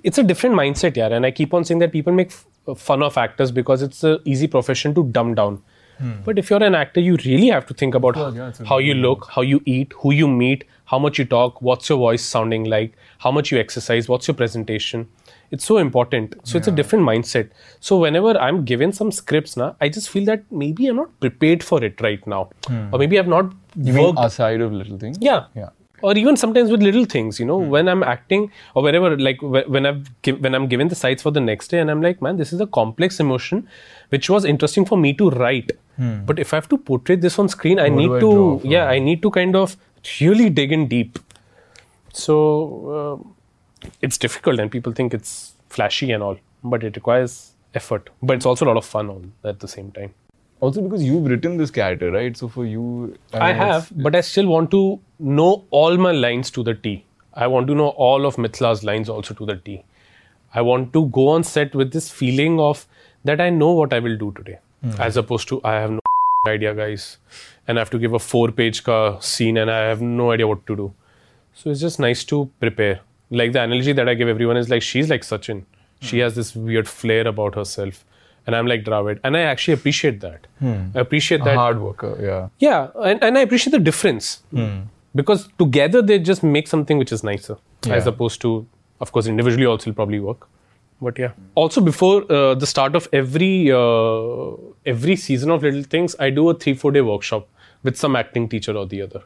it's 0.03 0.19
a 0.19 0.23
different 0.23 0.57
mindset, 0.57 0.97
yeah. 0.97 1.09
And 1.09 1.25
I 1.25 1.31
keep 1.31 1.55
on 1.55 1.65
saying 1.65 1.79
that 1.79 1.91
people 1.91 2.13
make 2.13 2.33
f- 2.33 2.79
fun 2.79 3.03
of 3.03 3.17
actors 3.17 3.51
because 3.51 3.81
it's 3.81 4.05
an 4.05 4.19
easy 4.27 4.47
profession 4.47 4.95
to 4.97 5.05
dumb 5.05 5.35
down. 5.35 5.63
Hmm. 5.99 6.13
But 6.25 6.39
if 6.39 6.51
you're 6.51 6.63
an 6.63 6.75
actor, 6.75 7.01
you 7.01 7.17
really 7.25 7.49
have 7.49 7.67
to 7.67 7.75
think 7.75 7.95
about 7.95 8.17
Well, 8.17 8.35
yeah, 8.35 8.53
how 8.67 8.79
you 8.79 8.95
look, 8.95 9.29
how 9.31 9.43
you 9.43 9.61
eat, 9.65 9.93
who 9.99 10.13
you 10.13 10.29
meet, 10.29 10.65
how 10.87 10.99
much 10.99 11.19
you 11.19 11.25
talk, 11.25 11.61
what's 11.63 11.89
your 11.89 11.99
voice 11.99 12.23
sounding 12.23 12.65
like, 12.65 12.97
how 13.19 13.31
much 13.31 13.51
you 13.53 13.59
exercise, 13.59 14.09
what's 14.09 14.29
your 14.29 14.35
presentation. 14.35 15.09
It's 15.51 15.65
so 15.65 15.79
important. 15.79 16.35
So 16.43 16.59
it's 16.59 16.67
a 16.67 16.73
different 16.73 17.05
mindset. 17.05 17.51
So 17.81 17.99
whenever 17.99 18.37
I'm 18.39 18.65
given 18.65 18.93
some 18.93 19.13
scripts 19.13 19.57
now, 19.57 19.77
I 19.81 19.89
just 19.89 20.11
feel 20.11 20.25
that 20.25 20.43
maybe 20.51 20.89
I'm 20.89 20.97
not 20.97 21.21
prepared 21.21 21.63
for 21.63 21.83
it 21.85 22.01
right 22.01 22.27
now. 22.27 22.51
Hmm. 22.67 22.89
Or 22.93 22.99
maybe 22.99 23.19
I've 23.19 23.29
not 23.29 23.53
You 23.77 23.93
mean 23.93 24.05
worked 24.07 24.19
aside 24.21 24.61
of 24.61 24.73
little 24.73 24.99
things? 24.99 25.19
yeah. 25.21 25.45
Yeah. 25.55 25.69
Or 26.07 26.13
even 26.21 26.37
sometimes 26.41 26.71
with 26.75 26.83
little 26.87 27.05
things, 27.13 27.39
you 27.41 27.47
know, 27.51 27.57
when 27.75 27.89
I'm 27.93 28.03
acting 28.13 28.43
or 28.75 28.83
wherever, 28.87 29.11
like 29.27 29.43
when 29.43 29.87
I've 29.91 30.09
when 30.47 30.55
I'm 30.59 30.67
given 30.73 30.89
the 30.95 30.99
sides 31.03 31.27
for 31.27 31.31
the 31.37 31.43
next 31.45 31.69
day, 31.75 31.79
and 31.85 31.91
I'm 31.95 32.03
like, 32.07 32.21
man, 32.27 32.37
this 32.43 32.53
is 32.57 32.61
a 32.65 32.67
complex 32.79 33.21
emotion, 33.25 33.63
which 34.15 34.29
was 34.35 34.49
interesting 34.55 34.87
for 34.91 34.99
me 35.05 35.13
to 35.23 35.31
write. 35.43 35.71
But 36.31 36.43
if 36.45 36.53
I 36.53 36.57
have 36.57 36.69
to 36.75 36.79
portray 36.91 37.17
this 37.17 37.39
on 37.45 37.49
screen, 37.49 37.79
I 37.79 37.89
What 37.89 37.99
need 38.03 38.13
I 38.17 38.21
to, 38.21 38.61
yeah, 38.75 38.89
I 38.95 38.99
need 38.99 39.23
to 39.29 39.31
kind 39.39 39.57
of 39.63 39.77
really 40.21 40.51
dig 40.51 40.73
in 40.79 40.89
deep. 40.89 41.19
So 42.13 42.35
uh, 42.97 43.89
it's 44.09 44.19
difficult, 44.19 44.61
and 44.61 44.71
people 44.71 44.93
think 44.93 45.15
it's 45.21 45.55
flashy 45.79 46.11
and 46.19 46.23
all, 46.23 46.37
but 46.75 46.85
it 46.91 46.97
requires 46.97 47.39
effort. 47.83 48.11
But 48.23 48.37
it's 48.41 48.47
also 48.53 48.67
a 48.67 48.69
lot 48.73 48.77
of 48.77 48.85
fun 48.85 49.09
all 49.09 49.25
at 49.53 49.61
the 49.61 49.69
same 49.77 49.91
time. 50.01 50.15
Also 50.65 50.83
because 50.83 51.03
you've 51.05 51.27
written 51.31 51.57
this 51.59 51.71
character, 51.71 52.11
right? 52.11 52.37
So 52.43 52.49
for 52.49 52.65
you, 52.65 53.17
I 53.33 53.51
it's- 53.51 53.65
have, 53.65 53.91
but 54.05 54.15
I 54.21 54.23
still 54.29 54.47
want 54.53 54.71
to 54.75 54.85
know 55.39 55.51
all 55.71 55.99
my 56.05 56.13
lines 56.13 56.51
to 56.59 56.63
the 56.69 56.75
T. 56.87 56.95
I 57.35 57.49
want 57.55 57.67
to 57.73 57.75
know 57.81 57.89
all 58.07 58.27
of 58.29 58.37
Mithla's 58.45 58.85
lines 58.89 59.11
also 59.15 59.35
to 59.41 59.47
the 59.51 59.57
T. 59.57 59.83
I 60.55 60.63
want 60.63 60.93
to 60.95 61.07
go 61.17 61.29
on 61.29 61.45
set 61.45 61.75
with 61.75 61.93
this 61.93 62.09
feeling 62.21 62.61
of 62.61 62.87
that 63.25 63.41
I 63.41 63.51
know 63.51 63.73
what 63.73 63.93
I 63.93 63.99
will 63.99 64.17
do 64.17 64.33
today, 64.37 64.59
hmm. 64.83 64.93
as 65.09 65.17
opposed 65.17 65.49
to 65.49 65.61
I 65.65 65.75
have 65.75 65.91
no 65.91 66.01
idea, 66.47 66.75
guys, 66.75 67.19
and 67.67 67.79
I 67.79 67.81
have 67.81 67.91
to 67.91 67.99
give 67.99 68.15
a 68.15 68.23
four-page 68.29 68.85
ka 68.85 69.19
scene 69.19 69.59
and 69.65 69.71
I 69.71 69.81
have 69.89 70.01
no 70.01 70.31
idea 70.31 70.47
what 70.47 70.67
to 70.69 70.77
do. 70.77 70.93
So 71.55 71.71
it's 71.71 71.81
just 71.81 71.99
nice 71.99 72.25
to 72.33 72.41
prepare. 72.61 73.01
Like 73.31 73.53
the 73.53 73.63
analogy 73.63 73.93
that 74.01 74.09
I 74.09 74.15
give 74.15 74.29
everyone 74.29 74.57
is 74.57 74.71
like 74.71 74.83
she's 74.83 75.11
like 75.11 75.23
Sachin. 75.23 75.65
She 76.01 76.17
hmm. 76.17 76.23
has 76.23 76.43
this 76.43 76.55
weird 76.55 76.89
flair 76.89 77.27
about 77.35 77.63
herself, 77.63 78.05
and 78.47 78.55
I'm 78.57 78.67
like 78.67 78.85
Dravid, 78.85 79.21
and 79.25 79.37
I 79.37 79.41
actually 79.41 79.75
appreciate 79.75 80.21
that. 80.21 80.47
I 80.63 81.01
appreciate 81.01 81.41
a 81.41 81.45
that 81.45 81.57
hard 81.57 81.81
worker, 81.81 82.17
yeah. 82.21 82.49
yeah, 82.59 82.89
and, 83.03 83.23
and 83.23 83.39
I 83.39 83.43
appreciate 83.43 83.73
the 83.73 83.79
difference 83.79 84.43
because 85.15 85.49
together 85.59 86.03
they 86.03 86.19
just 86.19 86.43
make 86.43 86.69
something 86.69 86.99
which 86.99 87.13
is 87.13 87.23
nicer 87.23 87.57
as 87.89 88.07
opposed 88.07 88.41
to, 88.43 88.67
of 89.01 89.13
course, 89.13 89.27
individually 89.27 89.67
also 89.67 89.91
will 89.91 89.95
probably 89.95 90.21
work. 90.21 90.49
But 91.01 91.19
yeah. 91.19 91.33
Also, 91.55 91.81
before 91.81 92.31
uh, 92.33 92.55
the 92.55 92.67
start 92.67 92.95
of 92.95 93.09
every 93.13 93.71
uh, 93.71 94.53
every 94.87 95.17
season 95.17 95.51
of 95.51 95.63
Little 95.63 95.83
Things, 95.83 96.17
I 96.19 96.31
do 96.31 96.49
a 96.51 96.55
three 96.55 96.75
four 96.75 96.93
day 96.93 97.01
workshop 97.01 97.49
with 97.83 97.97
some 97.97 98.17
acting 98.17 98.49
teacher 98.49 98.77
or 98.77 98.87
the 98.87 99.03
other. 99.03 99.23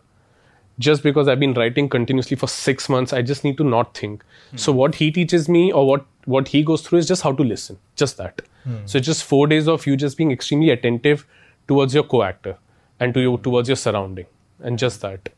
Just 0.78 1.02
because 1.02 1.28
I've 1.28 1.40
been 1.40 1.54
writing 1.54 1.88
continuously 1.88 2.36
for 2.36 2.46
six 2.46 2.88
months, 2.88 3.12
I 3.12 3.22
just 3.22 3.42
need 3.44 3.56
to 3.58 3.64
not 3.64 3.96
think. 3.96 4.22
So 4.56 4.72
what 4.72 4.94
he 4.94 5.10
teaches 5.10 5.48
me 5.48 5.72
or 5.72 5.86
what 5.86 6.04
what 6.24 6.48
he 6.48 6.62
goes 6.62 6.82
through 6.82 7.00
is 7.00 7.08
just 7.08 7.22
how 7.22 7.32
to 7.32 7.42
listen. 7.42 7.78
Just 7.96 8.16
that. 8.18 8.42
So 8.84 8.98
it's 8.98 9.06
just 9.06 9.24
four 9.24 9.46
days 9.46 9.66
of 9.66 9.86
you 9.86 9.96
just 9.96 10.16
being 10.16 10.30
extremely 10.30 10.70
attentive 10.70 11.26
towards 11.66 11.94
your 11.94 12.04
co-actor 12.04 12.56
and 13.00 13.14
to 13.14 13.20
you 13.20 13.38
towards 13.38 13.68
your 13.68 13.76
surrounding 13.76 14.26
and 14.60 14.78
just 14.78 15.00
that. 15.00 15.30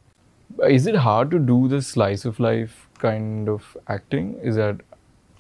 Is 0.69 0.87
it 0.87 0.97
hard 0.97 1.31
to 1.31 1.39
do 1.39 1.69
this 1.69 1.87
slice 1.87 2.25
of 2.25 2.41
life 2.41 2.89
kind 2.99 3.49
of 3.49 3.77
acting? 3.89 4.35
Is 4.43 4.57
that 4.57 4.81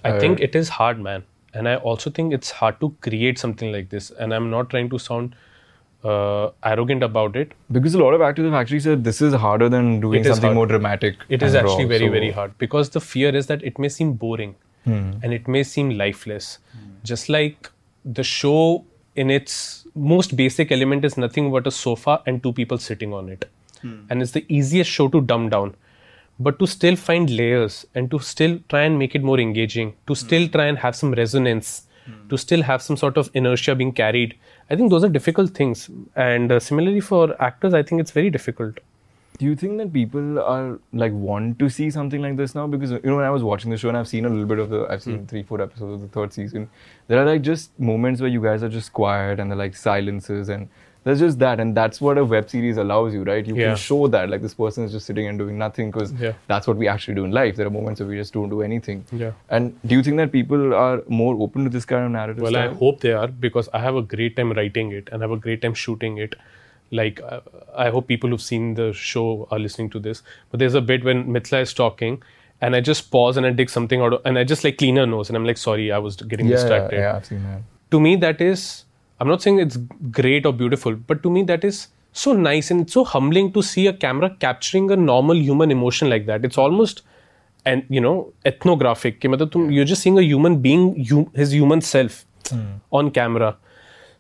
I 0.05 0.13
uh, 0.13 0.21
think 0.21 0.41
it 0.41 0.55
is 0.55 0.69
hard, 0.69 1.01
man. 1.01 1.25
And 1.53 1.69
I 1.69 1.77
also 1.77 2.11
think 2.11 2.33
it's 2.33 2.51
hard 2.51 2.81
to 2.81 2.95
create 3.01 3.39
something 3.39 3.73
like 3.73 3.91
this. 3.91 4.11
And 4.11 4.33
I'm 4.33 4.51
not 4.51 4.71
trying 4.71 4.89
to 4.91 4.99
sound 4.99 5.35
uh, 6.05 6.51
arrogant 6.65 7.03
about 7.03 7.37
it. 7.37 7.53
because 7.73 7.95
a 7.95 7.99
lot 7.99 8.15
of 8.15 8.23
actors 8.23 8.45
have 8.45 8.55
actually 8.55 8.81
said 8.81 9.05
this 9.05 9.21
is 9.21 9.35
harder 9.35 9.69
than 9.69 10.01
doing 10.01 10.21
It 10.21 10.27
is 10.27 10.33
something 10.33 10.49
hard. 10.49 10.57
more 10.57 10.67
dramatic. 10.67 11.17
It 11.29 11.43
is 11.43 11.55
and 11.55 11.65
raw. 11.65 11.73
actually 11.73 11.89
very, 11.89 12.07
So- 12.07 12.13
very 12.13 12.31
hard 12.31 12.57
because 12.59 12.91
the 12.91 13.01
fear 13.01 13.35
is 13.35 13.47
that 13.49 13.63
it 13.63 13.79
may 13.79 13.89
seem 13.89 14.13
boring 14.15 14.55
hmm. 14.85 15.13
and 15.23 15.33
it 15.33 15.49
may 15.49 15.63
seem 15.63 15.91
lifeless. 15.91 16.59
Just 17.03 17.29
like 17.29 17.71
the 18.05 18.23
show, 18.23 18.85
in 19.17 19.31
its 19.31 19.87
most 19.95 20.37
basic 20.37 20.73
element, 20.73 21.05
is 21.05 21.17
nothing 21.17 21.51
but 21.51 21.67
a 21.67 21.71
sofa 21.71 22.23
and 22.27 22.43
two 22.43 22.53
people 22.53 22.79
sitting 22.79 23.13
on 23.13 23.29
it. 23.29 23.51
Hmm. 23.83 24.01
And 24.11 24.23
it's 24.23 24.33
the 24.33 24.45
easiest 24.49 24.91
show 24.91 25.09
to 25.09 25.21
dumb 25.21 25.49
down. 25.49 25.75
But 26.39 26.59
to 26.59 26.67
still 26.67 26.97
find 26.97 27.29
layers 27.29 27.87
and 27.95 28.11
to 28.11 28.19
still 28.19 28.59
try 28.69 28.83
and 28.83 28.99
make 28.99 29.15
it 29.15 29.23
more 29.23 29.39
engaging, 29.39 29.93
to 30.07 30.15
hmm. 30.15 30.27
still 30.27 30.49
try 30.49 30.67
and 30.67 30.79
have 30.79 30.97
some 30.97 31.13
resonance, 31.13 31.87
to 32.29 32.39
still 32.39 32.63
have 32.63 32.83
some 32.83 32.97
sort 32.97 33.17
of 33.17 33.31
inertia 33.35 33.75
being 33.75 33.93
carried, 33.93 34.37
I 34.69 34.77
think 34.77 34.91
those 34.91 35.05
are 35.05 35.09
difficult 35.09 35.51
things. 35.53 35.91
And 36.17 36.53
uh, 36.53 36.61
similarly 36.61 37.01
for 37.01 37.41
actors, 37.43 37.75
I 37.75 37.83
think 37.83 38.01
it's 38.01 38.11
very 38.11 38.31
difficult. 38.31 38.79
Do 39.39 39.47
you 39.47 39.57
think 39.57 39.79
that 39.79 39.91
people 39.91 40.39
are 40.39 40.79
like 40.93 41.13
want 41.13 41.59
to 41.61 41.71
see 41.71 41.91
something 41.91 42.21
like 42.21 42.37
this 42.37 42.55
now? 42.55 42.67
Because 42.67 42.91
you 42.91 43.01
know 43.05 43.17
when 43.17 43.25
I 43.25 43.31
was 43.31 43.43
watching 43.43 43.71
the 43.71 43.79
show 43.79 43.89
and 43.89 43.97
I've 43.97 44.09
seen 44.09 44.27
a 44.27 44.29
little 44.29 44.45
bit 44.45 44.59
of 44.59 44.69
the 44.69 44.87
I've 44.91 45.03
seen 45.03 45.27
three, 45.27 45.43
four 45.43 45.63
episodes 45.63 45.95
of 45.95 46.01
the 46.03 46.09
third 46.09 46.35
season. 46.35 46.69
There 47.09 47.19
are 47.19 47.25
like 47.25 47.41
just 47.41 47.79
moments 47.81 48.21
where 48.21 48.29
you 48.29 48.43
guys 48.43 48.63
are 48.63 48.69
just 48.69 48.93
quiet 48.93 49.41
and 49.41 49.51
they're 49.51 49.57
like 49.57 49.75
silences 49.75 50.51
and 50.51 50.69
there's 51.05 51.21
just 51.21 51.39
that 51.39 51.61
and 51.61 51.75
that's 51.77 52.01
what 52.01 52.19
a 52.19 52.25
web 52.25 52.49
series 52.51 52.77
allows 52.77 53.15
you, 53.15 53.23
right? 53.23 53.47
You 53.47 53.55
Yeah. 53.57 53.69
can 53.69 53.77
show 53.77 54.07
that 54.09 54.29
like 54.29 54.43
this 54.43 54.55
person 54.55 54.85
is 54.85 54.93
just 54.93 55.07
sitting 55.07 55.27
and 55.29 55.39
doing 55.39 55.57
nothing 55.59 55.91
because 55.91 56.13
Yeah. 56.13 56.33
that's 56.47 56.67
what 56.67 56.77
we 56.77 56.89
actually 56.89 57.15
do 57.15 57.25
in 57.25 57.31
life. 57.31 57.57
There 57.57 57.67
are 57.67 57.71
moments 57.71 58.01
where 58.01 58.09
we 58.09 58.17
just 58.17 58.35
don't 58.35 58.51
do 58.51 58.61
anything. 58.63 59.05
Yeah. 59.13 59.31
And 59.49 59.75
do 59.87 59.95
you 59.95 60.03
think 60.03 60.19
that 60.19 60.31
people 60.33 60.75
are 60.75 61.03
more 61.09 61.35
open 61.41 61.65
to 61.65 61.71
this 61.71 61.85
kind 61.87 62.05
of 62.05 62.11
narrative? 62.11 62.43
Well, 62.43 62.57
I 62.57 62.69
hope 62.69 63.01
they 63.01 63.13
are 63.13 63.29
because 63.29 63.69
I 63.73 63.79
have 63.81 63.97
a 63.97 64.03
great 64.03 64.37
time 64.37 64.53
writing 64.53 64.93
it 64.93 65.09
and 65.11 65.23
I 65.23 65.25
have 65.29 65.31
a 65.39 65.41
great 65.49 65.63
time 65.63 65.73
shooting 65.75 66.19
it. 66.19 66.35
Like, 66.93 67.21
uh, 67.23 67.41
I 67.77 67.89
hope 67.91 68.07
people 68.09 68.29
who've 68.31 68.43
seen 68.43 68.75
the 68.75 68.93
show 68.93 69.47
are 69.51 69.59
listening 69.61 69.91
to 69.91 69.99
this. 70.01 70.23
But 70.51 70.59
there's 70.61 70.75
a 70.75 70.81
bit 70.81 71.05
when 71.05 71.25
Mithla 71.29 71.63
is 71.63 71.73
talking 71.73 72.21
and 72.61 72.77
I 72.77 72.81
just 72.81 73.11
pause 73.11 73.37
and 73.39 73.47
I 73.47 73.51
dig 73.51 73.71
something 73.71 74.01
out 74.03 74.13
of, 74.13 74.21
and 74.27 74.37
I 74.39 74.45
just 74.45 74.65
like 74.65 74.77
clean 74.77 74.97
her 74.97 75.07
nose 75.07 75.31
and 75.31 75.37
I'm 75.37 75.45
like, 75.47 75.57
sorry, 75.57 75.91
I 75.93 75.99
was 75.99 76.17
getting 76.17 76.47
yeah, 76.47 76.57
distracted. 76.57 76.99
yeah, 76.99 77.17
I've 77.17 77.25
seen 77.25 77.43
that. 77.45 77.63
To 77.93 78.01
me, 78.01 78.17
that 78.17 78.41
is, 78.41 78.85
I'm 79.21 79.29
not 79.29 79.43
saying 79.43 79.59
it's 79.59 79.77
great 80.11 80.47
or 80.47 80.53
beautiful, 80.53 80.95
but 80.95 81.23
to 81.23 81.31
me, 81.31 81.43
that 81.45 81.65
is 81.65 81.89
so 82.13 82.33
nice 82.33 82.71
and 82.71 82.81
it's 82.81 82.93
so 82.93 83.05
humbling 83.05 83.53
to 83.53 83.63
see 83.63 83.87
a 83.87 83.93
camera 83.93 84.35
capturing 84.41 84.91
a 84.91 84.97
normal 84.97 85.37
human 85.37 85.71
emotion 85.71 86.11
like 86.11 86.27
that. 86.27 86.45
It's 86.45 86.59
almost 86.59 87.03
and 87.67 87.85
you 87.89 88.01
know 88.01 88.33
ethnographic. 88.45 89.23
You're 89.23 89.85
just 89.85 90.03
seeing 90.03 90.19
a 90.19 90.23
human 90.23 90.61
being, 90.61 91.07
his 91.35 91.53
human 91.53 91.81
self 91.81 92.25
mm. 92.45 92.81
on 92.91 93.11
camera. 93.11 93.57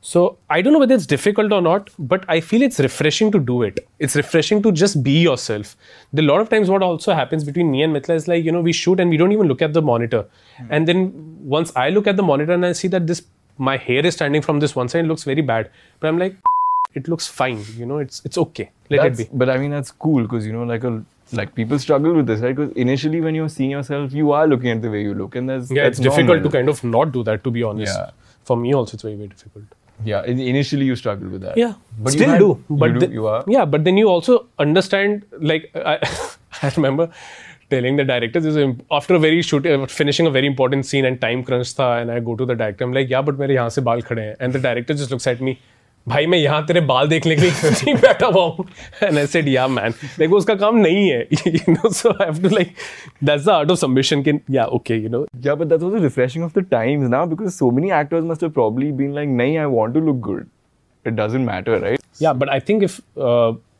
So 0.02 0.38
I 0.48 0.62
don't 0.62 0.72
know 0.72 0.78
whether 0.78 0.94
it's 0.94 1.06
difficult 1.06 1.52
or 1.52 1.60
not, 1.60 1.90
but 1.98 2.24
I 2.26 2.40
feel 2.40 2.62
it's 2.62 2.80
refreshing 2.80 3.30
to 3.32 3.38
do 3.38 3.62
it. 3.62 3.86
It's 3.98 4.16
refreshing 4.16 4.62
to 4.62 4.72
just 4.72 5.02
be 5.02 5.20
yourself. 5.20 5.76
The 6.14 6.22
lot 6.22 6.40
of 6.40 6.48
times 6.48 6.70
what 6.70 6.82
also 6.82 7.12
happens 7.12 7.44
between 7.44 7.70
me 7.70 7.82
and 7.82 7.94
Mitla 7.94 8.14
is 8.14 8.26
like, 8.26 8.42
you 8.42 8.50
know, 8.50 8.62
we 8.62 8.72
shoot 8.72 8.98
and 8.98 9.10
we 9.10 9.18
don't 9.18 9.32
even 9.32 9.46
look 9.46 9.60
at 9.60 9.74
the 9.74 9.82
monitor. 9.82 10.26
Mm. 10.58 10.66
And 10.70 10.88
then 10.88 11.12
once 11.40 11.70
I 11.76 11.90
look 11.90 12.06
at 12.06 12.16
the 12.16 12.22
monitor 12.22 12.52
and 12.52 12.64
I 12.64 12.72
see 12.72 12.88
that 12.88 13.06
this 13.06 13.22
my 13.68 13.77
hair 13.77 14.05
is 14.11 14.14
standing 14.14 14.42
from 14.42 14.61
this 14.61 14.75
one 14.75 14.88
side, 14.88 15.05
it 15.05 15.09
looks 15.09 15.25
very 15.25 15.42
bad. 15.42 15.70
But 16.01 16.09
I'm 16.09 16.18
like, 16.18 16.37
it 16.94 17.09
looks 17.09 17.27
fine, 17.40 17.62
you 17.77 17.87
know, 17.87 17.99
it's 17.99 18.20
it's 18.25 18.38
okay. 18.44 18.70
Let 18.90 19.03
That's- 19.03 19.20
it 19.20 19.31
be. 19.33 19.38
But 19.42 19.51
I 19.51 19.59
mean, 19.59 19.70
that's 19.79 19.90
cool 20.05 20.23
because 20.29 20.46
you 20.46 20.53
know, 20.53 20.64
like 20.75 20.85
a 20.85 20.92
like 21.40 21.55
people 21.55 21.79
struggle 21.79 22.14
with 22.20 22.27
this, 22.27 22.40
right? 22.40 22.57
Because 22.57 22.73
initially, 22.85 23.20
when 23.27 23.37
you're 23.40 23.49
seeing 23.57 23.70
yourself, 23.70 24.12
you 24.20 24.33
are 24.38 24.46
looking 24.53 24.70
at 24.77 24.83
the 24.87 24.90
way 24.94 25.03
you 25.03 25.14
look, 25.14 25.37
and 25.37 25.49
that's 25.53 25.70
Yeah, 25.70 25.85
that's 25.85 25.99
it's 26.01 26.09
difficult 26.09 26.42
to 26.49 26.51
kind 26.57 26.68
of 26.68 26.83
not 26.94 27.12
do 27.18 27.23
that, 27.29 27.44
to 27.44 27.53
be 27.59 27.62
honest. 27.73 27.96
Yeah. 27.96 28.11
For 28.51 28.57
me 28.57 28.75
also 28.75 28.94
it's 28.94 29.03
very, 29.09 29.14
very 29.16 29.29
difficult. 29.29 29.64
Yeah, 30.05 30.25
initially 30.25 30.87
you 30.87 30.96
struggle 30.96 31.29
with 31.29 31.42
that. 31.42 31.57
Yeah, 31.62 31.75
but 31.99 32.12
still 32.12 32.27
you 32.27 32.33
had- 32.33 32.38
do. 32.38 32.64
But 32.70 32.87
you, 32.87 32.99
do, 32.99 33.07
the- 33.07 33.12
you 33.20 33.27
are. 33.35 33.44
Yeah, 33.46 33.64
but 33.77 33.85
then 33.85 33.96
you 34.03 34.09
also 34.09 34.46
understand. 34.59 35.25
Like 35.53 35.70
I, 35.94 35.99
I 36.62 36.73
remember 36.77 37.11
telling 37.74 37.96
the 37.96 38.04
director 38.04 38.40
this 38.46 38.54
is 38.54 38.62
um, 38.64 38.76
after 39.00 39.14
a 39.14 39.22
very 39.24 39.42
shoot 39.50 39.66
uh, 39.66 39.87
finishing 39.87 40.26
a 40.26 40.30
very 40.38 40.52
important 40.52 40.87
scene 40.92 41.11
and 41.11 41.20
time 41.26 41.44
crunch 41.50 41.74
tha 41.80 41.90
and 42.00 42.16
I 42.16 42.20
go 42.30 42.37
to 42.37 42.46
the 42.52 42.56
director 42.62 42.88
I'm 42.88 42.96
like 43.00 43.12
yeah 43.16 43.26
but 43.28 43.38
मेरे 43.40 43.54
यहाँ 43.54 43.68
से 43.70 43.80
बाल 43.90 44.02
खड़े 44.02 44.22
हैं. 44.22 44.37
And 44.37 44.59
the 44.59 44.64
director 44.68 44.98
just 45.02 45.14
looks 45.16 45.30
at 45.35 45.44
me 45.48 45.56
भाई 46.06 46.26
मैं 46.26 46.38
यहाँ 46.38 46.64
तेरे 46.66 46.80
बाल 46.80 47.09
देखने 47.09 47.35
के 47.37 47.42
लिए 47.42 47.70
नहीं 47.70 47.94
बैठा 47.94 48.26
हुआ 48.26 48.44
हूँ? 48.44 48.64
And 49.02 49.18
I 49.18 49.26
said 49.26 49.48
yeah 49.48 49.66
man 49.68 49.92
देखो 50.18 50.37
उसका 50.37 50.54
काम 50.62 50.76
नहीं 50.76 51.09
है 51.09 51.20
you 51.46 51.72
know 51.72 51.90
so 51.92 52.11
I 52.11 52.26
have 52.26 52.42
to 52.42 52.54
like 52.54 52.72
that's 53.24 53.44
the 53.44 53.50
art 53.50 53.70
of 53.70 53.78
submission 53.78 54.22
के 54.28 54.33
yeah 54.54 54.64
okay 54.78 54.96
you 54.96 55.09
know 55.09 55.24
yeah 55.46 55.54
but 55.54 55.66
that 55.66 55.83
was 55.83 55.92
the 55.94 56.02
refreshing 56.02 56.44
of 56.44 56.59
the 56.59 56.64
times 56.70 57.09
now 57.11 57.26
because 57.26 57.50
so 57.54 57.70
many 57.70 57.90
actors 58.00 58.24
must 58.24 58.42
have 58.42 58.52
probably 58.52 58.90
been 58.92 59.14
like 59.14 59.28
नहीं 59.28 59.59
I 59.59 59.74
want 59.76 59.94
to 59.94 60.00
look 60.06 60.20
good 60.28 60.46
it 61.06 61.12
doesn't 61.12 61.46
matter 61.46 61.78
right 61.78 62.00
yeah 62.22 62.33
but 62.33 62.48
I 62.48 62.61
think 62.68 62.83
if 62.83 63.00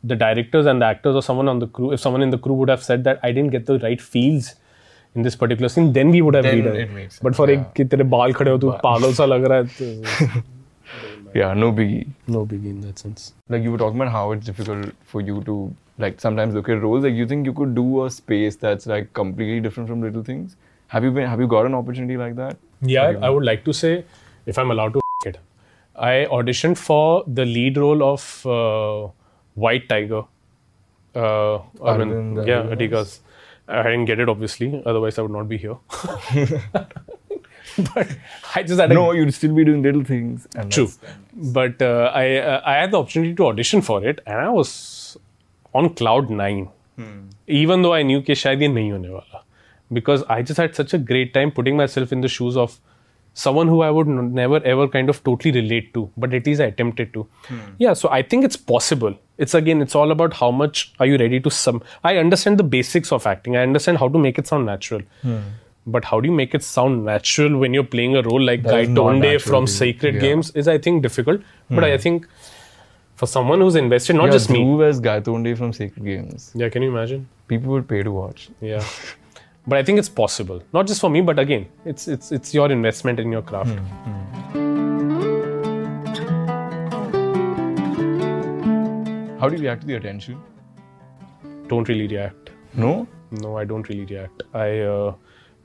the 0.03 0.15
directors 0.15 0.65
and 0.65 0.81
the 0.81 0.85
actors 0.85 1.15
or 1.15 1.21
someone 1.21 1.47
on 1.47 1.59
the 1.59 1.67
crew, 1.67 1.91
if 1.91 1.99
someone 1.99 2.21
in 2.21 2.29
the 2.29 2.37
crew 2.37 2.53
would 2.53 2.69
have 2.69 2.83
said 2.83 3.03
that 3.03 3.19
I 3.23 3.31
didn't 3.31 3.51
get 3.51 3.65
the 3.65 3.77
right 3.79 4.01
feels 4.01 4.55
in 5.15 5.21
this 5.21 5.35
particular 5.35 5.69
scene, 5.69 5.93
then 5.93 6.09
we 6.09 6.21
would 6.21 6.33
have 6.33 6.43
then 6.43 6.65
it. 6.67 6.91
Makes 6.91 7.19
but 7.19 7.35
for 7.35 7.49
yeah. 7.49 7.65
ek 7.75 7.89
tere 7.89 8.03
pagal 8.05 9.13
sa 9.13 9.25
lag 9.25 9.43
raha 9.43 9.67
hai. 9.67 10.43
yeah, 11.33 11.53
no 11.53 11.71
biggie. 11.71 12.07
No 12.27 12.45
biggie 12.45 12.71
in 12.71 12.81
that 12.81 12.97
sense. 12.99 13.33
Like 13.49 13.63
you 13.63 13.71
were 13.71 13.77
talking 13.77 14.01
about 14.01 14.11
how 14.11 14.31
it's 14.31 14.45
difficult 14.45 14.93
for 15.05 15.21
you 15.21 15.43
to 15.43 15.75
like 15.97 16.19
sometimes 16.19 16.55
look 16.55 16.69
at 16.69 16.81
roles. 16.81 17.03
Like 17.03 17.13
you 17.13 17.27
think 17.27 17.45
you 17.45 17.53
could 17.53 17.75
do 17.75 18.05
a 18.05 18.09
space 18.09 18.55
that's 18.55 18.87
like 18.87 19.13
completely 19.13 19.59
different 19.59 19.89
from 19.89 20.01
little 20.01 20.23
things. 20.23 20.55
Have 20.87 21.03
you 21.03 21.11
been? 21.11 21.27
Have 21.27 21.39
you 21.39 21.47
got 21.47 21.65
an 21.65 21.75
opportunity 21.75 22.17
like 22.17 22.35
that? 22.35 22.57
Yeah, 22.81 23.13
I 23.21 23.29
would 23.29 23.45
like 23.45 23.63
to 23.65 23.73
say, 23.73 24.03
if 24.45 24.57
I'm 24.57 24.71
allowed 24.71 24.93
to, 24.93 25.01
it. 25.25 25.37
I 25.95 26.27
auditioned 26.31 26.77
for 26.77 27.23
the 27.27 27.45
lead 27.45 27.77
role 27.77 28.03
of. 28.03 28.45
Uh, 28.45 29.11
White 29.55 29.89
Tiger. 29.89 30.23
Uh, 31.13 31.59
Arvind, 31.79 32.11
Arvind, 32.11 32.47
yeah, 32.47 32.63
Adiga's. 32.63 33.19
I 33.67 33.83
didn't 33.83 34.05
get 34.05 34.19
it 34.19 34.27
obviously, 34.27 34.81
otherwise 34.85 35.17
I 35.17 35.21
would 35.21 35.31
not 35.31 35.47
be 35.47 35.57
here. 35.57 35.77
but 37.93 38.07
I 38.55 38.63
just 38.63 38.79
had 38.79 38.89
no. 38.89 39.11
you'd 39.11 39.33
still 39.33 39.53
be 39.53 39.63
doing 39.63 39.81
little 39.81 40.03
things. 40.03 40.47
true, 40.69 40.89
but 41.33 41.81
uh, 41.81 42.11
I 42.13 42.37
uh, 42.37 42.61
I 42.65 42.73
had 42.75 42.91
the 42.91 42.99
opportunity 42.99 43.33
to 43.35 43.47
audition 43.47 43.81
for 43.81 44.03
it, 44.03 44.19
and 44.25 44.39
I 44.39 44.49
was 44.49 45.17
on 45.73 45.93
cloud 45.93 46.29
nine. 46.29 46.69
Hmm. 46.97 47.29
Even 47.47 47.81
though 47.81 47.93
I 47.93 48.03
knew 48.03 48.21
कि 48.21 48.35
शायद 48.35 48.61
ये 48.61 48.67
नहीं 48.67 48.91
होने 48.91 49.09
वाला, 49.09 49.43
because 49.93 50.23
I 50.29 50.41
just 50.41 50.59
had 50.59 50.75
such 50.75 50.93
a 50.93 50.97
great 50.97 51.33
time 51.33 51.51
putting 51.51 51.77
myself 51.77 52.11
in 52.11 52.21
the 52.21 52.27
shoes 52.27 52.57
of 52.57 52.79
someone 53.33 53.67
who 53.67 53.81
I 53.81 53.89
would 53.89 54.07
n- 54.07 54.33
never 54.33 54.61
ever 54.63 54.87
kind 54.87 55.09
of 55.09 55.23
totally 55.23 55.51
relate 55.61 55.93
to, 55.93 56.09
but 56.17 56.33
at 56.33 56.45
least 56.45 56.61
I 56.61 56.65
attempted 56.65 57.13
to. 57.13 57.27
Hmm. 57.47 57.59
Yeah, 57.77 57.93
so 57.93 58.09
I 58.09 58.21
think 58.21 58.43
it's 58.43 58.55
possible. 58.55 59.17
It's 59.37 59.53
again, 59.53 59.81
it's 59.81 59.95
all 59.95 60.11
about 60.11 60.33
how 60.33 60.51
much 60.51 60.93
are 60.99 61.05
you 61.05 61.17
ready 61.17 61.39
to 61.39 61.49
some. 61.49 61.81
I 62.03 62.17
understand 62.17 62.59
the 62.59 62.63
basics 62.63 63.11
of 63.11 63.25
acting. 63.25 63.57
I 63.57 63.63
understand 63.63 63.97
how 63.97 64.09
to 64.09 64.19
make 64.19 64.37
it 64.37 64.47
sound 64.47 64.65
natural. 64.65 65.01
Hmm. 65.21 65.39
But 65.87 66.05
how 66.05 66.19
do 66.19 66.27
you 66.27 66.33
make 66.33 66.53
it 66.53 66.63
sound 66.63 67.05
natural 67.05 67.57
when 67.57 67.73
you're 67.73 67.83
playing 67.83 68.15
a 68.15 68.21
role 68.21 68.41
like 68.41 68.61
Gaitonde 68.61 69.41
from. 69.41 69.65
Sacred 69.65 70.15
Yeah. 70.15 70.21
Games 70.21 70.51
is, 70.51 70.67
I 70.67 70.77
think, 70.77 71.01
difficult. 71.01 71.41
But 71.69 71.83
I 71.83 71.95
hmm. 71.95 72.01
think 72.01 72.27
for 73.15 73.25
someone 73.27 73.61
who's 73.61 73.75
invested, 73.75 74.15
not 74.15 74.25
yeah, 74.25 74.31
just 74.31 74.49
me. 74.49 74.59
Dhruv 74.59 74.87
as 74.87 75.01
Gaitonde 75.01 75.57
from 75.57 75.73
Sacred 75.73 76.05
Games. 76.05 76.51
Yeah, 76.53 76.69
can 76.69 76.83
you 76.83 76.89
imagine? 76.89 77.27
People 77.47 77.71
would 77.71 77.87
pay 77.87 78.03
to 78.03 78.11
watch. 78.11 78.49
Yeah. 78.61 78.83
But 79.67 79.77
I 79.77 79.83
think 79.83 79.99
it's 79.99 80.09
possible. 80.09 80.61
Not 80.73 80.87
just 80.87 80.99
for 80.99 81.09
me, 81.09 81.21
but 81.21 81.37
again, 81.37 81.67
it's 81.85 82.07
it's 82.07 82.31
it's 82.31 82.53
your 82.53 82.71
investment 82.71 83.19
in 83.19 83.31
your 83.31 83.43
craft. 83.43 83.69
How 89.39 89.49
do 89.49 89.55
you 89.55 89.61
react 89.61 89.81
to 89.81 89.87
the 89.87 89.95
attention? 89.95 90.41
Don't 91.67 91.87
really 91.87 92.07
react. 92.07 92.51
No. 92.73 93.07
No, 93.31 93.57
I 93.57 93.63
don't 93.65 93.87
really 93.87 94.05
react. 94.05 94.43
I, 94.53 94.79
uh, 94.79 95.13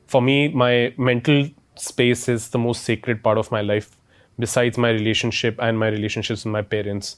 for 0.07 0.23
me, 0.23 0.49
my 0.49 0.95
mental 0.97 1.49
space 1.75 2.29
is 2.29 2.49
the 2.49 2.59
most 2.59 2.85
sacred 2.85 3.23
part 3.23 3.39
of 3.39 3.51
my 3.51 3.61
life, 3.61 3.97
besides 4.39 4.79
my 4.79 4.91
relationship 4.91 5.57
and 5.59 5.79
my 5.79 5.89
relationships 5.89 6.45
with 6.45 6.53
my 6.53 6.63
parents, 6.63 7.17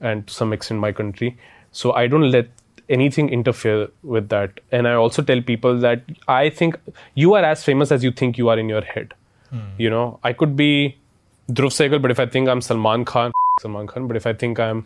and 0.00 0.26
to 0.26 0.34
some 0.34 0.52
extent 0.52 0.80
my 0.80 0.92
country. 0.92 1.38
So 1.72 1.92
I 1.92 2.06
don't 2.08 2.30
let 2.30 2.48
anything 2.88 3.28
interfere 3.28 3.88
with 4.02 4.28
that. 4.28 4.60
And 4.72 4.88
I 4.88 4.94
also 4.94 5.22
tell 5.22 5.40
people 5.42 5.78
that 5.80 6.02
I 6.28 6.50
think 6.50 6.78
you 7.14 7.34
are 7.34 7.44
as 7.44 7.64
famous 7.64 7.92
as 7.92 8.04
you 8.04 8.10
think 8.10 8.38
you 8.38 8.48
are 8.48 8.58
in 8.58 8.68
your 8.68 8.82
head. 8.82 9.14
Hmm. 9.50 9.60
You 9.78 9.90
know, 9.90 10.18
I 10.22 10.32
could 10.32 10.56
be 10.56 10.96
Dhruv 11.50 11.72
Sehgal, 11.78 12.02
but 12.02 12.10
if 12.10 12.20
I 12.20 12.26
think 12.26 12.48
I'm 12.48 12.60
Salman 12.60 13.04
Khan, 13.04 13.32
Salman 13.60 13.86
Khan. 13.86 14.06
But 14.06 14.16
if 14.16 14.26
I 14.26 14.32
think 14.32 14.58
I'm 14.58 14.84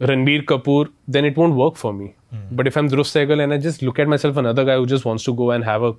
Ranbir 0.00 0.44
Kapoor, 0.44 0.90
then 1.06 1.24
it 1.24 1.36
won't 1.36 1.54
work 1.54 1.76
for 1.76 1.92
me. 1.92 2.14
Hmm. 2.30 2.38
But 2.50 2.66
if 2.66 2.76
I'm 2.76 2.88
Dhruv 2.88 3.10
Sehgal 3.14 3.42
and 3.42 3.52
I 3.52 3.58
just 3.58 3.82
look 3.82 3.98
at 3.98 4.08
myself, 4.08 4.36
another 4.36 4.64
guy 4.64 4.76
who 4.76 4.86
just 4.86 5.04
wants 5.04 5.24
to 5.24 5.34
go 5.34 5.50
and 5.50 5.64
have 5.64 5.82
a 5.82 5.94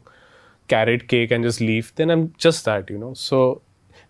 carrot 0.68 1.08
cake 1.08 1.32
and 1.32 1.44
just 1.44 1.62
leave, 1.62 1.92
then 1.96 2.10
I'm 2.10 2.34
just 2.38 2.66
that, 2.66 2.90
you 2.90 2.98
know. 2.98 3.14
So, 3.14 3.62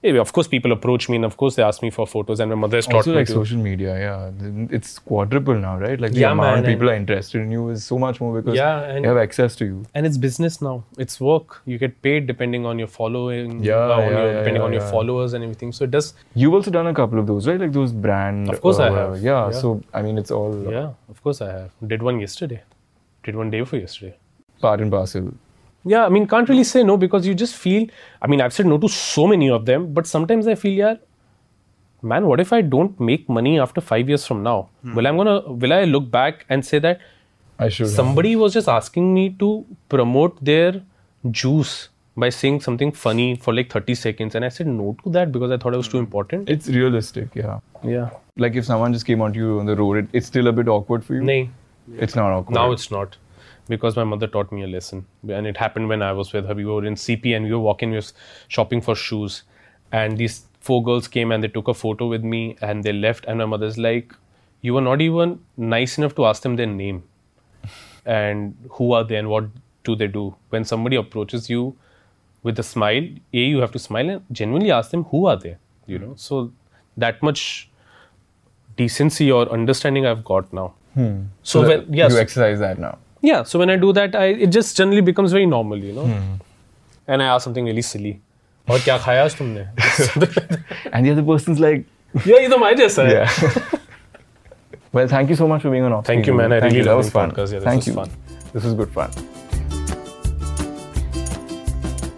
anyway, 0.04 0.20
of 0.20 0.32
course, 0.34 0.48
people 0.48 0.72
approach 0.72 1.08
me 1.10 1.16
and 1.18 1.26
of 1.26 1.38
course 1.38 1.56
they 1.56 1.64
ask 1.64 1.82
me 1.82 1.90
for 1.90 2.06
photos, 2.08 2.40
and 2.40 2.50
my 2.50 2.56
mother 2.56 2.78
has 2.78 2.86
taught 2.86 2.96
Also, 2.98 3.12
me 3.12 3.18
like 3.18 3.28
to. 3.28 3.34
social 3.34 3.58
media, 3.58 3.98
yeah, 4.00 4.32
it's 4.78 5.00
quadruple 5.00 5.56
now, 5.56 5.78
right? 5.78 6.00
Like 6.00 6.14
the 6.14 6.22
Yeah, 6.22 6.32
amount 6.32 6.64
man, 6.64 6.74
people 6.74 6.90
are 6.90 6.96
interested 6.96 7.42
in 7.42 7.52
you 7.52 7.70
is 7.70 7.84
so 7.84 7.98
much 8.00 8.20
more 8.22 8.32
because 8.42 8.56
Yeah, 8.56 8.82
and- 8.84 9.04
they 9.04 9.08
have 9.08 9.18
access 9.18 9.56
to 9.58 9.66
you. 9.66 9.84
and 9.94 10.06
it's 10.06 10.18
business 10.18 10.62
now. 10.62 10.84
It's 10.98 11.20
work. 11.20 11.62
You 11.66 11.78
get 11.78 12.02
paid 12.02 12.28
depending 12.28 12.66
on 12.66 12.80
your 12.80 12.88
following, 12.88 13.64
Yeah, 13.64 13.76
uh, 13.76 14.00
yeah, 14.00 14.10
your, 14.10 14.26
yeah, 14.32 14.38
depending 14.40 14.62
yeah, 14.62 14.68
on 14.68 14.74
your 14.74 14.82
followers 14.96 15.34
and 15.34 15.44
everything. 15.44 15.72
So 15.72 15.84
it 15.86 15.92
does. 15.92 16.14
You've 16.36 16.54
also 16.54 16.72
done 16.72 16.88
a 16.88 16.94
couple 16.94 17.20
of 17.20 17.28
those, 17.28 17.48
right? 17.48 17.60
Like 17.60 17.72
those 17.74 17.92
brand. 17.92 18.50
Of 18.50 18.62
course 18.62 18.80
I 18.80 18.90
uh, 18.90 18.94
have. 19.12 19.22
Yeah. 19.22 19.52
So 19.52 19.82
I 19.94 20.02
mean, 20.02 20.18
it's 20.18 20.32
all 20.32 20.56
Yeah, 20.72 20.90
of 21.10 21.22
course 21.24 21.42
I 21.42 21.52
have. 21.52 21.72
Did 21.96 22.02
one 22.02 22.20
yesterday. 22.20 22.62
Did 23.24 23.36
one 23.36 23.50
day 23.52 23.60
before 23.60 23.80
yesterday. 23.80 24.16
part 24.62 24.80
and 24.82 24.92
parcel. 24.92 25.34
Yeah, 25.84 26.06
I 26.06 26.10
mean, 26.10 26.28
can't 26.28 26.48
really 26.48 26.64
say 26.64 26.84
no 26.84 26.98
because 26.98 27.26
you 27.26 27.34
just 27.34 27.56
feel. 27.56 27.88
I 28.22 28.28
mean, 28.28 28.42
I've 28.42 28.54
said 28.54 28.68
no 28.68 28.78
to 28.78 28.88
so 28.88 29.28
many 29.28 29.50
of 29.50 29.66
them, 29.66 29.94
but 29.94 30.06
sometimes 30.08 30.48
I 30.48 30.56
feel, 30.56 30.74
yeah, 30.74 30.96
man, 32.02 32.26
what 32.26 32.40
if 32.40 32.54
I 32.54 32.62
don't 32.62 33.00
make 33.00 33.28
money 33.28 33.60
after 33.60 33.82
five 33.82 34.08
years 34.08 34.26
from 34.26 34.44
now? 34.44 34.70
Hmm. 34.84 34.96
Will 34.96 35.08
I'm 35.08 35.18
gonna? 35.18 35.40
Will 35.42 35.74
I 35.74 35.84
look 35.86 36.12
back 36.12 36.46
and 36.50 36.66
say 36.66 36.80
that 36.80 37.02
I 37.58 37.70
should. 37.70 37.88
have. 37.88 37.96
somebody 37.96 38.36
was 38.36 38.54
just 38.54 38.68
asking 38.68 39.14
me 39.14 39.30
to 39.40 39.66
promote 39.90 40.44
their 40.44 40.82
juice 41.32 41.90
by 42.18 42.30
saying 42.30 42.60
something 42.62 42.92
funny 42.92 43.36
for 43.36 43.54
like 43.54 43.72
30 43.72 43.96
seconds, 43.96 44.36
and 44.36 44.46
I 44.46 44.50
said 44.50 44.68
no 44.68 44.96
to 45.04 45.10
that 45.12 45.32
because 45.32 45.50
I 45.52 45.58
thought 45.58 45.74
it 45.74 45.78
was 45.78 45.88
too 45.88 45.98
hmm. 45.98 46.06
important. 46.06 46.50
It's 46.50 46.68
realistic, 46.68 47.36
yeah. 47.36 47.60
Yeah. 47.84 48.10
Like 48.38 48.56
if 48.56 48.66
someone 48.66 48.94
just 48.94 49.06
came 49.06 49.22
onto 49.22 49.40
you 49.40 49.60
on 49.60 49.66
the 49.66 49.76
road, 49.76 49.98
it, 49.98 50.08
it's 50.14 50.28
still 50.28 50.48
a 50.48 50.52
bit 50.52 50.68
awkward 50.68 51.04
for 51.04 51.16
you. 51.16 51.22
Nay. 51.22 51.50
It's 51.98 52.16
not 52.16 52.32
awkward. 52.32 52.54
Now 52.54 52.72
it's 52.72 52.92
not 52.92 53.18
because 53.68 53.96
my 53.96 54.04
mother 54.04 54.28
taught 54.28 54.52
me 54.52 54.64
a 54.64 54.68
lesson, 54.68 55.06
and 55.30 55.48
it 55.48 55.58
happened 55.58 55.90
when 55.90 56.02
I 56.02 56.12
was 56.12 56.34
with 56.34 56.48
her. 56.48 56.56
We 56.56 56.66
were 56.66 56.86
in 56.86 56.96
CP 56.96 57.36
and 57.36 57.46
we 57.46 57.52
were 57.52 57.60
walking, 57.60 57.92
we 57.92 57.98
were 57.98 58.12
shopping 58.48 58.82
for 58.82 58.96
shoes, 58.96 59.44
and 59.92 60.18
these 60.18 60.46
four 60.60 60.84
girls 60.84 61.08
came 61.08 61.32
and 61.32 61.44
they 61.44 61.48
took 61.48 61.68
a 61.68 61.74
photo 61.74 62.08
with 62.08 62.24
me 62.24 62.56
and 62.62 62.84
they 62.84 62.94
left. 62.94 63.26
And 63.26 63.40
my 63.40 63.46
mother's 63.46 63.78
like, 63.78 64.14
"You 64.62 64.74
were 64.76 64.82
not 64.82 65.02
even 65.02 65.40
nice 65.58 65.98
enough 65.98 66.16
to 66.16 66.26
ask 66.26 66.44
them 66.44 66.56
their 66.56 66.68
name, 66.68 67.04
and 68.06 68.56
who 68.72 68.94
are 68.94 69.04
they 69.04 69.16
and 69.16 69.30
what 69.30 69.46
do 69.84 69.96
they 69.96 70.08
do." 70.08 70.36
When 70.50 70.64
somebody 70.66 70.96
approaches 70.96 71.50
you 71.50 71.76
with 72.44 72.60
a 72.60 72.64
smile, 72.64 73.08
a 73.34 73.38
you 73.38 73.60
have 73.60 73.72
to 73.72 73.80
smile 73.80 74.10
and 74.10 74.22
genuinely 74.32 74.72
ask 74.72 74.92
them 74.92 75.06
who 75.06 75.26
are 75.26 75.36
they. 75.38 75.58
You 75.88 76.00
know, 76.00 76.14
so 76.16 76.52
that 76.98 77.22
much 77.24 77.70
decency 78.78 79.32
or 79.32 79.50
understanding 79.50 80.06
I've 80.06 80.24
got 80.24 80.54
now. 80.54 80.74
Hmm. 80.94 81.24
So, 81.44 81.62
that 81.62 81.88
when, 81.88 81.94
yes, 81.94 82.12
you 82.12 82.20
exercise 82.20 82.60
that 82.60 82.80
now 82.80 82.98
yeah 83.22 83.44
so 83.44 83.60
when 83.60 83.70
i 83.70 83.76
do 83.76 83.94
that 83.94 84.16
I, 84.16 84.26
it 84.26 84.48
just 84.48 84.78
generally 84.78 85.02
becomes 85.02 85.32
very 85.32 85.46
normal 85.46 85.78
you 85.78 85.94
know? 85.94 86.06
Hmm. 86.06 86.36
And 87.08 87.22
i 87.22 87.26
ask 87.26 87.44
something 87.44 87.66
really 87.66 87.82
silly. 87.82 88.20
और 88.70 88.80
क्या 88.80 88.98
खाया 89.04 89.24
आज 89.24 89.36
तुमने? 89.38 89.66
And 90.94 91.06
the 91.06 91.12
other 91.12 91.24
person's 91.30 91.60
like 91.60 91.86
yeah 92.26 92.42
you 92.44 92.50
तो 92.50 92.58
मैं 92.58 92.76
जैसा 92.78 93.06
yeah. 93.12 93.28
well 94.98 95.08
thank 95.08 95.30
you 95.30 95.36
so 95.36 95.48
much 95.48 95.62
for 95.62 95.72
being 95.76 95.84
on 95.90 95.94
off 95.98 96.06
thank 96.06 96.28
you 96.28 96.34
man. 96.34 96.54
I 96.54 96.60
thank 96.60 96.74
really 96.74 96.86
loved 96.90 97.06
this 97.06 97.14
podcast. 97.14 97.54
Yeah, 97.54 97.60
this 97.60 97.64
thank 97.64 97.86
was 97.86 97.88
you. 97.88 97.94
fun. 97.94 98.10
This 98.54 98.64
was 98.64 98.74
good 98.74 98.92
fun. 99.00 99.12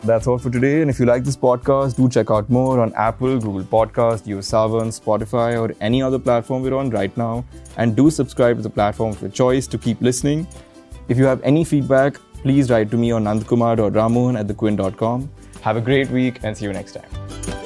That's 0.09 0.27
all 0.27 0.37
for 0.37 0.49
today. 0.49 0.81
And 0.81 0.89
if 0.89 0.99
you 0.99 1.05
like 1.05 1.23
this 1.23 1.37
podcast, 1.37 1.95
do 1.95 2.09
check 2.09 2.29
out 2.29 2.49
more 2.49 2.81
on 2.85 2.93
Apple, 2.93 3.39
Google 3.39 3.63
Podcast, 3.63 4.25
JioSaavn, 4.31 4.89
Spotify, 4.99 5.57
or 5.57 5.73
any 5.79 6.01
other 6.01 6.19
platform 6.19 6.61
we're 6.63 6.73
on 6.75 6.89
right 6.89 7.15
now. 7.15 7.45
And 7.77 7.95
do 7.95 8.09
subscribe 8.11 8.57
to 8.57 8.63
the 8.63 8.69
platform 8.69 9.11
of 9.11 9.21
your 9.21 9.31
choice 9.31 9.65
to 9.67 9.77
keep 9.77 10.01
listening. 10.01 10.45
If 11.07 11.17
you 11.17 11.25
have 11.25 11.41
any 11.43 11.63
feedback, 11.63 12.15
please 12.41 12.69
write 12.69 12.91
to 12.91 12.97
me 12.97 13.11
on 13.11 13.23
nandkumar.ramon 13.25 14.37
at 14.37 14.47
thequint.com. 14.47 15.29
Have 15.61 15.77
a 15.77 15.81
great 15.81 16.09
week 16.09 16.39
and 16.43 16.57
see 16.57 16.65
you 16.65 16.73
next 16.73 16.93
time. 16.93 17.62